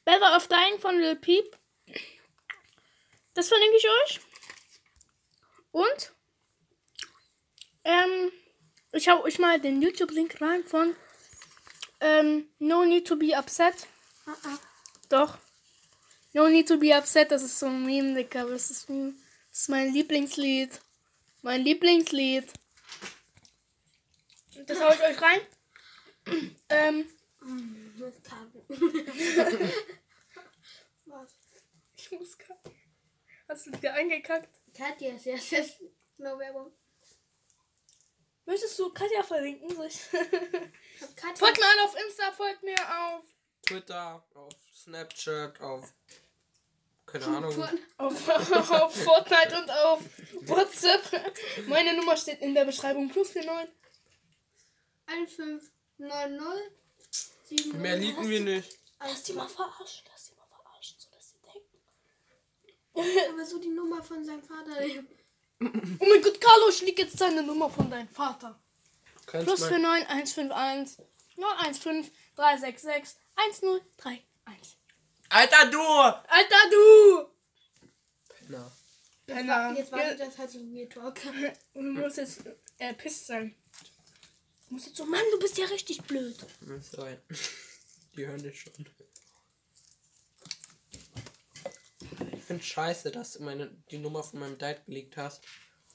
[0.05, 1.57] Better of Dying von Lil Peep.
[3.35, 4.21] Das verlinke ich euch.
[5.71, 6.13] Und
[7.85, 8.33] ähm,
[8.93, 10.97] ich hau euch mal den YouTube-Link rein von
[12.01, 13.87] ähm, No Need to Be Upset.
[15.09, 15.39] Doch.
[16.37, 18.45] No Need to Be Upset, das ist so ein Meme, Dicker.
[18.45, 20.69] Das ist, das ist mein Lieblingslied.
[21.41, 22.53] Mein Lieblingslied.
[24.67, 25.41] Das hau ich euch rein.
[26.69, 27.09] ähm,
[31.07, 31.33] Was?
[31.97, 32.75] ich muss kacken.
[33.49, 34.61] Hast du wieder eingekackt?
[34.75, 35.81] Katja ist ja fest.
[36.19, 36.71] No Werbung.
[38.45, 39.75] Möchtest du Katja verlinken?
[39.75, 40.03] Soll ich
[41.01, 41.37] Hab Katja.
[41.37, 43.25] folgt mir auf Insta, folgt mir auf,
[43.63, 45.95] Twitter, auf Snapchat, auf.
[47.07, 47.69] Keine Ahnung.
[47.99, 48.29] auf,
[48.71, 50.03] auf Fortnite und auf
[50.43, 51.03] WhatsApp.
[51.69, 53.09] Meine Nummer steht in der Beschreibung.
[53.09, 53.73] Plus 49.
[55.07, 56.77] 1590
[57.45, 58.79] 70 Mehr liegen wir nicht.
[58.99, 60.05] Lass die mal verarschen.
[60.11, 63.31] Lass die mal verarschen, so dass sie denken.
[63.35, 64.73] Aber so die Nummer von seinem Vater.
[65.61, 68.61] Oh mein Gott, Carlo, ich lieg jetzt deine Nummer von deinem Vater.
[69.27, 74.77] Kannst Plus mal, 49 151 915 366 1031.
[75.29, 75.81] Alter, du!
[75.81, 77.29] Alter, du!
[78.49, 78.73] Na,
[79.27, 79.75] Penner.
[79.77, 81.19] Jetzt war das halt so wie Talk.
[81.75, 82.43] Du musst jetzt
[82.79, 83.55] äh, pisst sein.
[84.69, 86.37] Du musst jetzt so, Mann, du bist ja richtig blöd.
[86.61, 87.21] muss sein.
[88.17, 88.73] Die hören dich schon.
[92.33, 95.45] Ich finde scheiße, dass du meine, die Nummer von meinem Dad gelegt hast.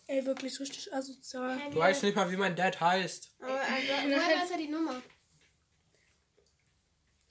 [0.06, 1.58] Ey, wirklich richtig asozial.
[1.72, 3.34] Du weißt nicht mal, wie mein Dad heißt.
[3.40, 5.02] Aber also, woher weiß er die Nummer?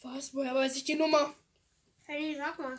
[0.02, 0.34] Was?
[0.34, 1.34] Woher weiß ich die Nummer?
[2.12, 2.76] Hey, sag mal.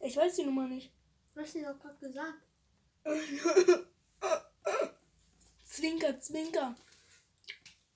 [0.00, 0.90] Ich weiß die Nummer nicht.
[1.32, 2.42] Du hast dir doch gerade gesagt.
[5.64, 6.74] Zwinker, zwinker.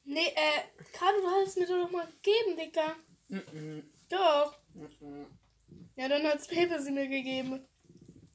[0.05, 0.63] Nee, äh,
[0.93, 2.95] Carlo, du hast es mir doch mal gegeben, Dicker.
[3.27, 3.83] Mhm.
[4.09, 4.57] Doch.
[5.97, 7.67] Ja, dann hat Pepe sie mir gegeben.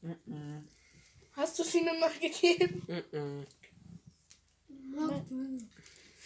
[0.01, 0.67] Mhm.
[1.31, 2.85] Hast du sie mir mal gegeben?
[3.13, 3.47] Mhm.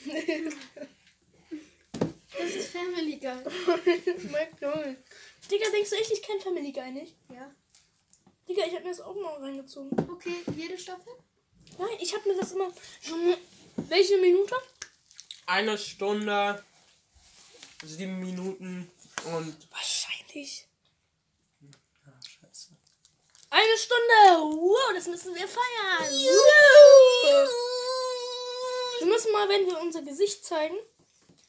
[2.38, 3.32] Das ist Family Guy.
[4.30, 5.05] McDonald's.
[5.52, 7.16] Digga, denkst du echt, ich kenne Family Guy nicht?
[7.34, 7.54] Ja.
[8.48, 9.90] Digga, ich hab mir das auch mal reingezogen.
[10.12, 11.14] Okay, jede Staffel?
[11.78, 12.72] Nein, ich hab mir das immer.
[13.76, 14.56] Welche Minute?
[15.46, 16.64] Eine Stunde,
[17.84, 18.90] sieben Minuten
[19.26, 19.72] und.
[19.72, 20.68] Wahrscheinlich.
[22.06, 22.72] Ah, scheiße.
[23.50, 24.58] Eine Stunde!
[24.58, 26.12] Wow, das müssen wir feiern!
[29.00, 30.76] Wir müssen mal, wenn wir unser Gesicht zeigen,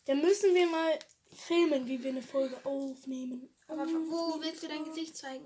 [0.06, 0.98] dann müssen wir mal
[1.34, 3.48] filmen, wie wir eine Folge aufnehmen.
[3.68, 5.44] Aber wo willst du dein Gesicht zeigen?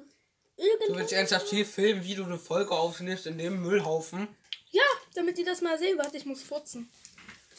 [0.57, 1.15] Du willst irgendwo.
[1.15, 4.29] ernsthaft hier filmen, wie du eine Folge aufnimmst in dem Müllhaufen?
[4.71, 4.83] Ja,
[5.15, 5.97] damit die das mal sehen.
[5.99, 6.91] Warte, ich muss furzen.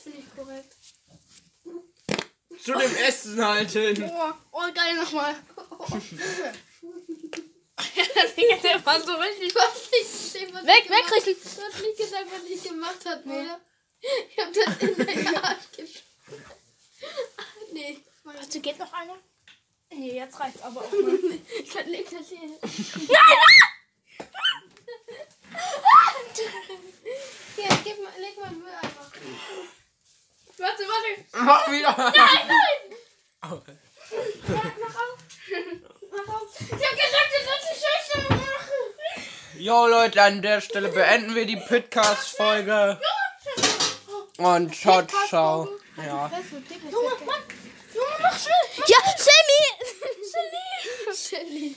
[0.03, 0.76] Finde ich korrekt.
[2.64, 4.03] Zu dem Essen halten.
[4.03, 5.36] Oh, oh geil nochmal.
[8.38, 9.55] Digga, der war so richtig.
[9.55, 9.91] Was
[10.34, 11.38] Weg, ich weg, richtig.
[11.43, 13.59] Du hast nicht gesagt, was ich gemacht habe, oder?
[14.01, 16.43] Ich hab das in deinen Arsch geschoben.
[17.74, 19.18] nee, das war Warte, geht noch einer?
[19.94, 21.20] Nee, jetzt reicht's aber auch mal.
[21.64, 22.39] Ich kann leg das hier.
[27.56, 29.12] Hier, gib mal, leg mal den Müll einfach.
[30.58, 31.46] Warte, warte.
[31.46, 31.96] Mach wieder.
[31.98, 32.98] Nein, nein.
[33.42, 35.18] Mach auf.
[36.12, 36.50] Mach auf.
[36.60, 38.82] Ich hab gesagt, du sollst die Scheiße machen.
[39.58, 43.00] Jo Leute, an der Stelle beenden wir die Podcast-Folge.
[44.38, 45.68] Und ciao, ciao.
[45.98, 46.32] Ja.
[46.89, 47.44] Junge, Mann.
[47.94, 48.86] Junge, mach schnell.
[51.14, 51.76] Shelly.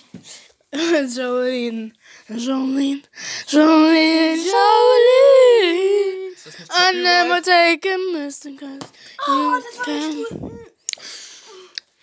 [0.73, 1.93] Jolene.
[2.29, 3.03] Jolene.
[3.49, 4.37] Jolene.
[4.37, 6.31] Jolene.
[6.31, 8.63] Nicht I never take a mistake.
[9.27, 10.51] Oh, das war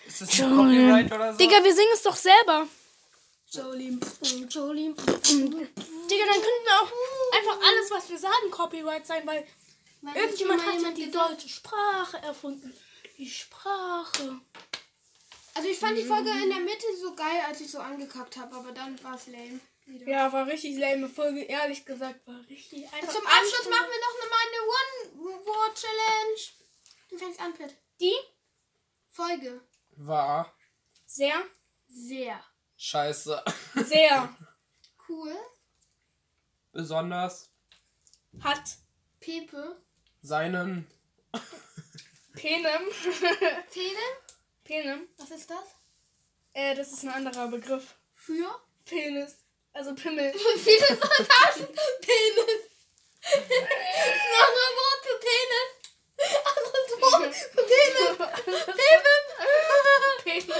[0.07, 1.37] Ist das nicht Copyright oder so?
[1.37, 2.67] Digga, wir singen es doch selber.
[3.51, 3.99] Jolene.
[4.49, 4.95] Jolene.
[4.95, 6.91] Digga, dann könnten wir auch
[7.37, 9.45] einfach alles, was wir sagen, Copyright sein, weil
[10.01, 12.73] Weil irgendjemand hat jemand die gesagt- deutsche Sprache erfunden.
[13.17, 14.39] Die Sprache.
[15.53, 18.55] Also ich fand die Folge in der Mitte so geil, als ich so angekackt habe,
[18.55, 19.59] aber dann war es lame.
[19.85, 20.07] Wieder.
[20.07, 23.13] Ja, war richtig lame Folge, ehrlich gesagt, war richtig einfach.
[23.13, 26.41] Zum Abschluss machen wir noch mal eine One-Word-Challenge.
[27.09, 27.75] Du fängst an, Pitt.
[27.99, 28.15] die
[29.07, 29.61] Folge.
[29.97, 30.53] War
[31.05, 31.43] sehr,
[31.87, 32.41] Sehr
[32.77, 33.43] scheiße.
[33.85, 34.33] sehr
[35.09, 35.35] cool.
[36.71, 37.49] Besonders
[38.39, 38.63] hat
[39.19, 39.75] Pepe.
[40.21, 40.87] seinen
[42.33, 42.81] Penem.
[43.73, 43.99] Tele.
[44.71, 45.09] Penem.
[45.17, 45.75] Was ist das?
[46.53, 47.95] Äh, das ist ein anderer Begriff.
[48.13, 48.57] Für?
[48.85, 49.35] Penis.
[49.73, 50.31] Also Pimmel.
[50.63, 51.67] Viele Taschen.
[51.99, 52.61] Penis.
[53.33, 55.71] Andere Wort für Penis.
[56.55, 58.17] Anderes Wort für Penis.
[60.23, 60.45] Penis.
[60.47, 60.55] Penis.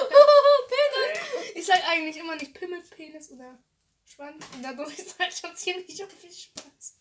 [0.68, 1.56] Penis.
[1.56, 3.64] Ich sag eigentlich immer nicht Pimmel, Penis oder
[4.04, 4.44] Schwanz.
[4.54, 5.86] Und dadurch ist halt schon ziemlich
[6.20, 6.98] viel Spaß.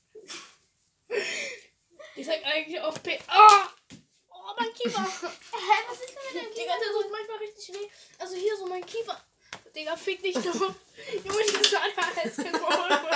[2.15, 3.19] Ich sag eigentlich auch P.
[3.29, 3.99] Oh!
[4.51, 5.03] Oh, mein Kiefer!
[5.03, 7.89] Hä, was ist denn mit dem Digga, der tut manchmal richtig weh.
[8.19, 9.21] Also hier so mein Kiefer.
[9.81, 10.45] Digga, fick dich doch.
[10.45, 10.75] Junge,
[11.25, 13.07] die ist alle heiß geworden.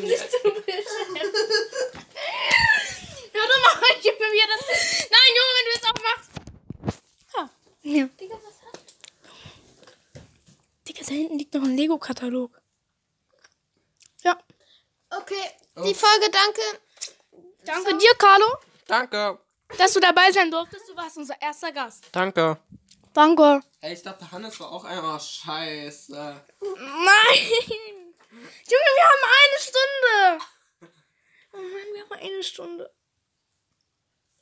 [0.00, 1.18] Nicht zu beschämt.
[3.32, 4.62] Hör doch mal, Junge, wie er das.
[5.10, 6.30] Nein, Junge, wenn du jetzt auch machst.
[7.36, 7.50] Ha.
[7.82, 8.06] Ja.
[8.20, 8.78] Digga, was hat?
[10.86, 12.60] Digga, da hinten liegt noch ein Lego-Katalog.
[14.22, 14.38] Ja.
[15.10, 15.50] Okay,
[15.84, 16.62] die Folge, danke.
[17.64, 18.56] Danke dir, Carlo,
[18.86, 19.38] Danke.
[19.78, 20.88] dass du dabei sein durftest.
[20.88, 22.04] Du warst unser erster Gast.
[22.12, 22.56] Danke.
[23.18, 23.60] Danke.
[23.80, 26.12] Ey, ich dachte, Hannes war auch einmal scheiße.
[26.12, 27.48] Nein!
[28.30, 30.44] Junge, wir haben eine Stunde!
[31.52, 32.94] Oh Mann, wir haben eine Stunde.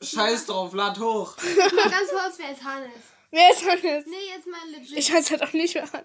[0.02, 1.36] Scheiß drauf, lad hoch.
[1.36, 3.02] Ganz kurz, wer ist Hannes?
[3.30, 4.04] Wer ist Hannes?
[4.08, 4.98] Nee, jetzt mal legit.
[4.98, 6.04] Ich weiß halt auch nicht mehr an.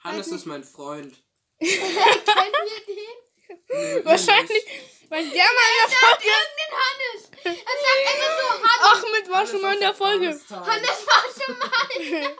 [0.00, 1.24] Hannes ist mein Freund.
[1.58, 3.27] Kennen wir den?
[3.68, 4.64] Nö, Wahrscheinlich,
[5.08, 6.24] weil der mal in der Folge.
[6.24, 7.22] Irgendein Hannes.
[7.44, 9.04] Er sagt immer so, Hannes.
[9.04, 10.26] Ahmed war schon mal in der Folge.
[10.26, 12.30] Hannes war schon mal in der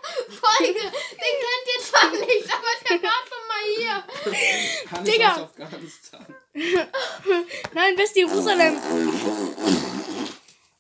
[0.42, 0.80] Folge.
[0.80, 3.96] Den kennt ihr zwar nicht, aber der war schon mal hier.
[4.90, 5.30] Hannes Digga.
[5.34, 6.26] aus Afghanistan.
[7.74, 8.80] Nein, West-Jerusalem.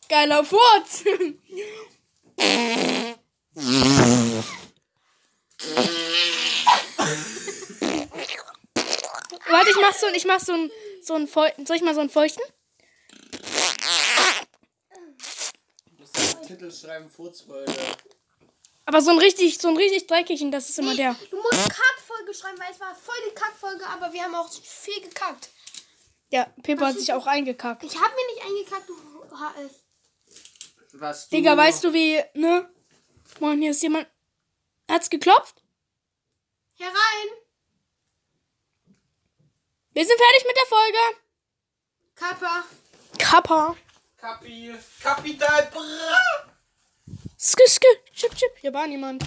[0.08, 1.04] Geiler Furz.
[9.50, 10.70] Warte, ich mach so, ich mach so ein,
[11.02, 11.66] so ein Feuchten.
[11.66, 12.42] Soll ich mal so einen Feuchten?
[15.86, 17.72] Du musst den Titel schreiben, Furzfolge.
[18.84, 21.14] Aber so ein richtig, so ein richtig dreckigen, das ist immer der.
[21.30, 25.00] Du musst Kackfolge schreiben, weil es war voll die Kackfolge, aber wir haben auch viel
[25.02, 25.50] gekackt.
[26.30, 27.84] Ja, Pippa hat sich auch eingekackt.
[27.84, 28.96] Ich habe mir nicht eingekackt, du
[29.36, 29.84] HS.
[30.92, 31.36] Was du...
[31.36, 32.70] Digga, weißt du wie, ne?
[33.40, 34.06] Moin, hier ist jemand.
[34.90, 35.62] Hat's geklopft?
[36.78, 37.28] Herein.
[39.98, 40.98] Wir sind fertig mit der Folge.
[42.14, 42.64] Kappa.
[43.18, 43.76] Kappa.
[44.16, 44.72] Kapi.
[45.02, 46.46] Kapital Bra.
[47.36, 47.82] Sk, sk,
[48.14, 48.52] chip, chip.
[48.60, 49.24] Hier war niemand.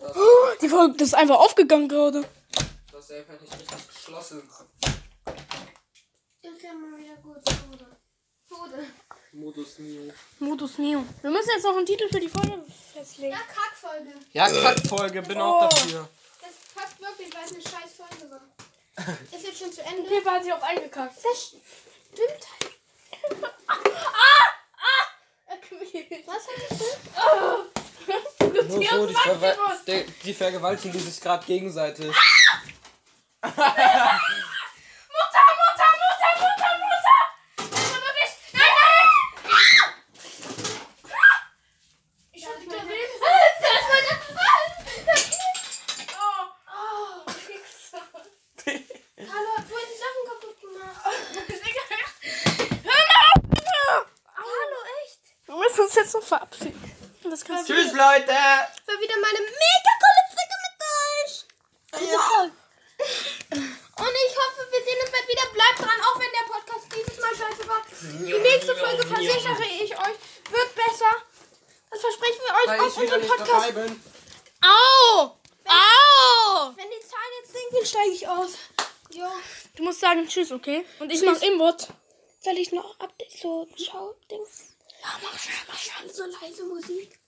[0.00, 2.28] Oh, die Folge, das ist einfach aufgegangen gerade.
[2.90, 4.42] Das ist einfach nicht richtig geschlossen.
[6.42, 7.36] Ist ja mal wieder gut.
[8.48, 8.84] Tode.
[9.30, 10.12] Modus Mio.
[10.40, 11.04] Modus Neo.
[11.22, 13.30] Wir müssen jetzt noch einen Titel für die Folge festlegen.
[13.30, 14.12] Ja, Kackfolge.
[14.32, 15.68] Ja, Kackfolge, bin auch Oh.
[15.68, 16.08] dafür.
[16.40, 18.40] Das passt wirklich, weil es eine scheiß Folge war.
[19.32, 20.08] Ist jetzt schon zu Ende?
[20.08, 21.14] Pippa hat sich auch eingekackt.
[21.24, 22.74] Das stimmt halt.
[23.68, 23.76] Ah!
[24.76, 25.04] Ah!
[26.26, 26.88] Was hat das denn?
[28.68, 32.06] Nur so, die, verwe- die, die vergewaltigen sich gerade gegenseitig.
[32.06, 33.76] Mutter, Mutter,
[36.00, 37.18] Mutter, Mutter, Mutter!
[37.56, 38.32] Das war wirklich.
[38.52, 39.08] Nein, nein!
[42.32, 42.78] Ich hab dich gesehen.
[43.60, 44.12] Das ist meine.
[46.18, 46.42] Oh.
[46.72, 48.02] Oh, Wichser.
[49.18, 51.00] Hallo, hat vorhin die Sachen kaputt gemacht.
[52.84, 54.06] Hör mal auf!
[54.36, 55.22] Hallo, echt?
[55.46, 56.82] Wir müssen uns jetzt noch verabschieden.
[57.30, 57.74] Das kannst du.
[57.74, 58.32] Tschüss, Leute!
[58.32, 61.32] War wieder meine mega coole Folge mit euch.
[63.98, 65.46] Und ich hoffe, wir sehen uns bald wieder.
[65.52, 67.82] Bleibt dran, auch wenn der Podcast dieses Mal scheiße war.
[68.00, 70.16] Die nächste Folge, versichere ich euch,
[70.50, 71.12] wird besser.
[71.90, 73.68] Das versprechen wir euch Weil auf ich wieder unserem nicht Podcast.
[73.68, 74.02] dabei bin.
[74.62, 75.36] Au!
[75.66, 76.72] Au!
[76.76, 78.50] Wenn die Zahlen jetzt sinken, steige ich aus.
[79.10, 79.26] Jo.
[79.76, 79.82] Du
[80.48, 80.84] Tschüss, okay?
[80.98, 81.88] Und ich mach Inwort.
[82.40, 84.64] Soll ich noch Update so Schau-Dings?
[85.02, 86.10] Ja, mach schnell, mach schnell.
[86.10, 87.18] So leise Musik.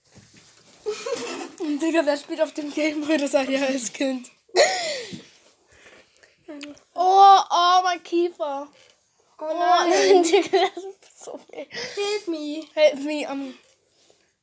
[1.81, 3.17] Digga, wer spielt auf dem Gameboy?
[3.17, 4.29] Das als Kind.
[6.93, 8.67] Oh, oh, mein Kiefer.
[9.39, 11.65] Oh nein, Digga, das ist so weh.
[11.95, 12.67] Hilf me.
[12.73, 13.57] Help me am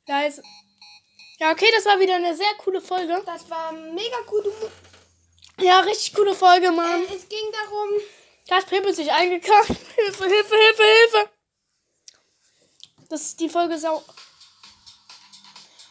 [0.07, 0.43] leise.
[1.39, 3.23] Ja, okay, das war wieder eine sehr coole Folge.
[3.27, 4.47] Das war mega gut.
[5.61, 7.03] Ja, richtig coole Folge, Mann.
[7.03, 7.91] Äh, es ging darum,
[8.49, 9.69] Da hat Pepe sich eingekackt.
[9.95, 11.31] Hilfe, Hilfe, Hilfe, Hilfe.
[13.09, 14.05] Das ist die Folge sau.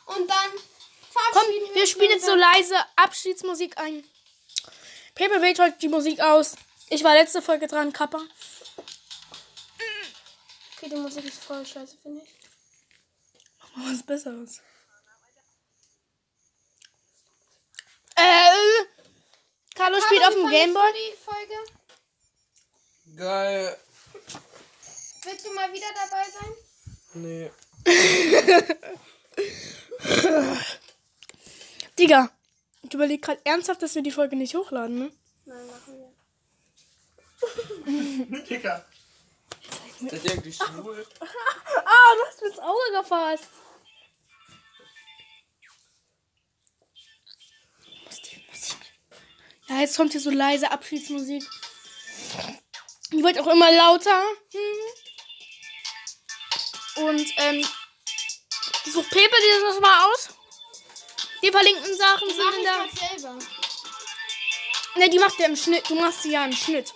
[0.08, 0.52] und dann
[1.32, 4.04] Komm, wir spielen jetzt so leise Abschiedsmusik ein.
[5.16, 6.56] Pepe wählt heute die Musik aus.
[6.90, 8.22] Ich war letzte Folge dran, Kappa.
[10.76, 12.30] Okay, die Musik ist voll scheiße, finde ich.
[13.60, 14.62] Mach mal was Besseres.
[18.16, 18.86] Äh,
[19.76, 20.92] Carlo spielt auf dem Gameboy.
[23.18, 23.76] Geil.
[25.24, 26.54] Willst du mal wieder dabei sein?
[27.16, 27.52] Nee.
[31.98, 32.30] Digga,
[32.84, 35.12] ich überlege gerade ernsthaft, dass wir die Folge nicht hochladen, ne?
[35.46, 36.14] Nein, machen wir.
[38.44, 38.86] Dicker.
[40.00, 41.04] Seid ihr eigentlich schwul?
[41.90, 43.48] Ah, du hast mir ins Auge gefasst.
[48.06, 48.78] Muss die Musik.
[49.68, 51.44] Ja, jetzt kommt hier so leise Abschiedsmusik.
[53.12, 54.22] Die wird auch immer lauter.
[54.52, 54.80] Hm.
[57.08, 57.66] Und, ähm,
[58.86, 60.30] sucht Pepe dir das mal aus.
[61.42, 62.80] Die verlinkten Sachen sind Mach in ich der.
[62.80, 62.92] halt
[63.22, 63.40] selber.
[64.96, 65.90] Ne, die macht er im Schnitt.
[65.90, 66.92] Du machst sie ja im Schnitt.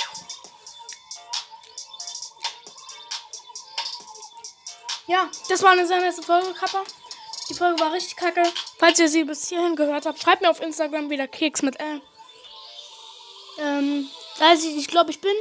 [5.07, 6.83] Ja, das war eine sehr nächste Folge, Kappa.
[7.49, 8.43] Die Folge war richtig kacke.
[8.79, 12.01] Falls ihr sie bis hierhin gehört habt, schreibt mir auf Instagram wieder Keks mit L.
[13.59, 14.09] Ähm,
[14.39, 15.35] weiß ich, ich glaube, ich bin.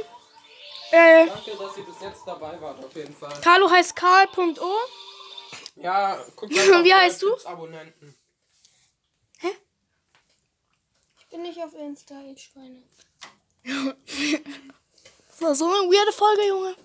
[0.91, 3.33] Äh, Danke, dass ihr bis jetzt dabei wart, auf jeden Fall.
[3.41, 4.75] Carlo heißt Karl.o.
[5.75, 7.37] Ja, guck Wie einfach, vielleicht heißt du?
[7.45, 8.15] Abonnenten.
[11.19, 12.83] Ich bin nicht auf Insta, ihr Schweine.
[15.31, 16.75] Das war so eine weirde Folge, Junge.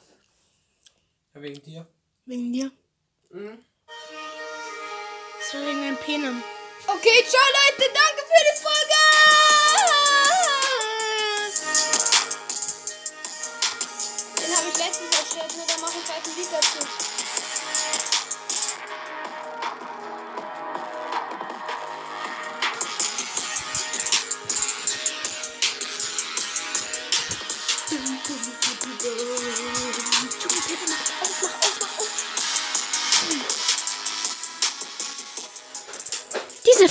[1.34, 1.86] Ja, wegen dir.
[2.24, 2.70] Wegen dir.
[3.28, 3.62] Mhm.
[5.38, 6.42] Das war wegen deinem Penem.
[6.86, 8.85] Okay, ciao Leute, danke für die Folge.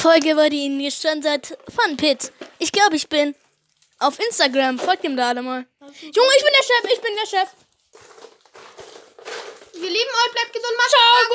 [0.06, 2.32] Folge wurde Ihnen gesponsert von Pit.
[2.60, 3.34] Ich glaube, ich bin
[3.98, 4.78] auf Instagram.
[4.78, 5.66] Folgt ihm da alle mal.
[5.82, 7.50] Junge, ich bin der Chef, ich bin der Chef.
[9.74, 10.94] Wir lieben euch, bleibt gesund, macht's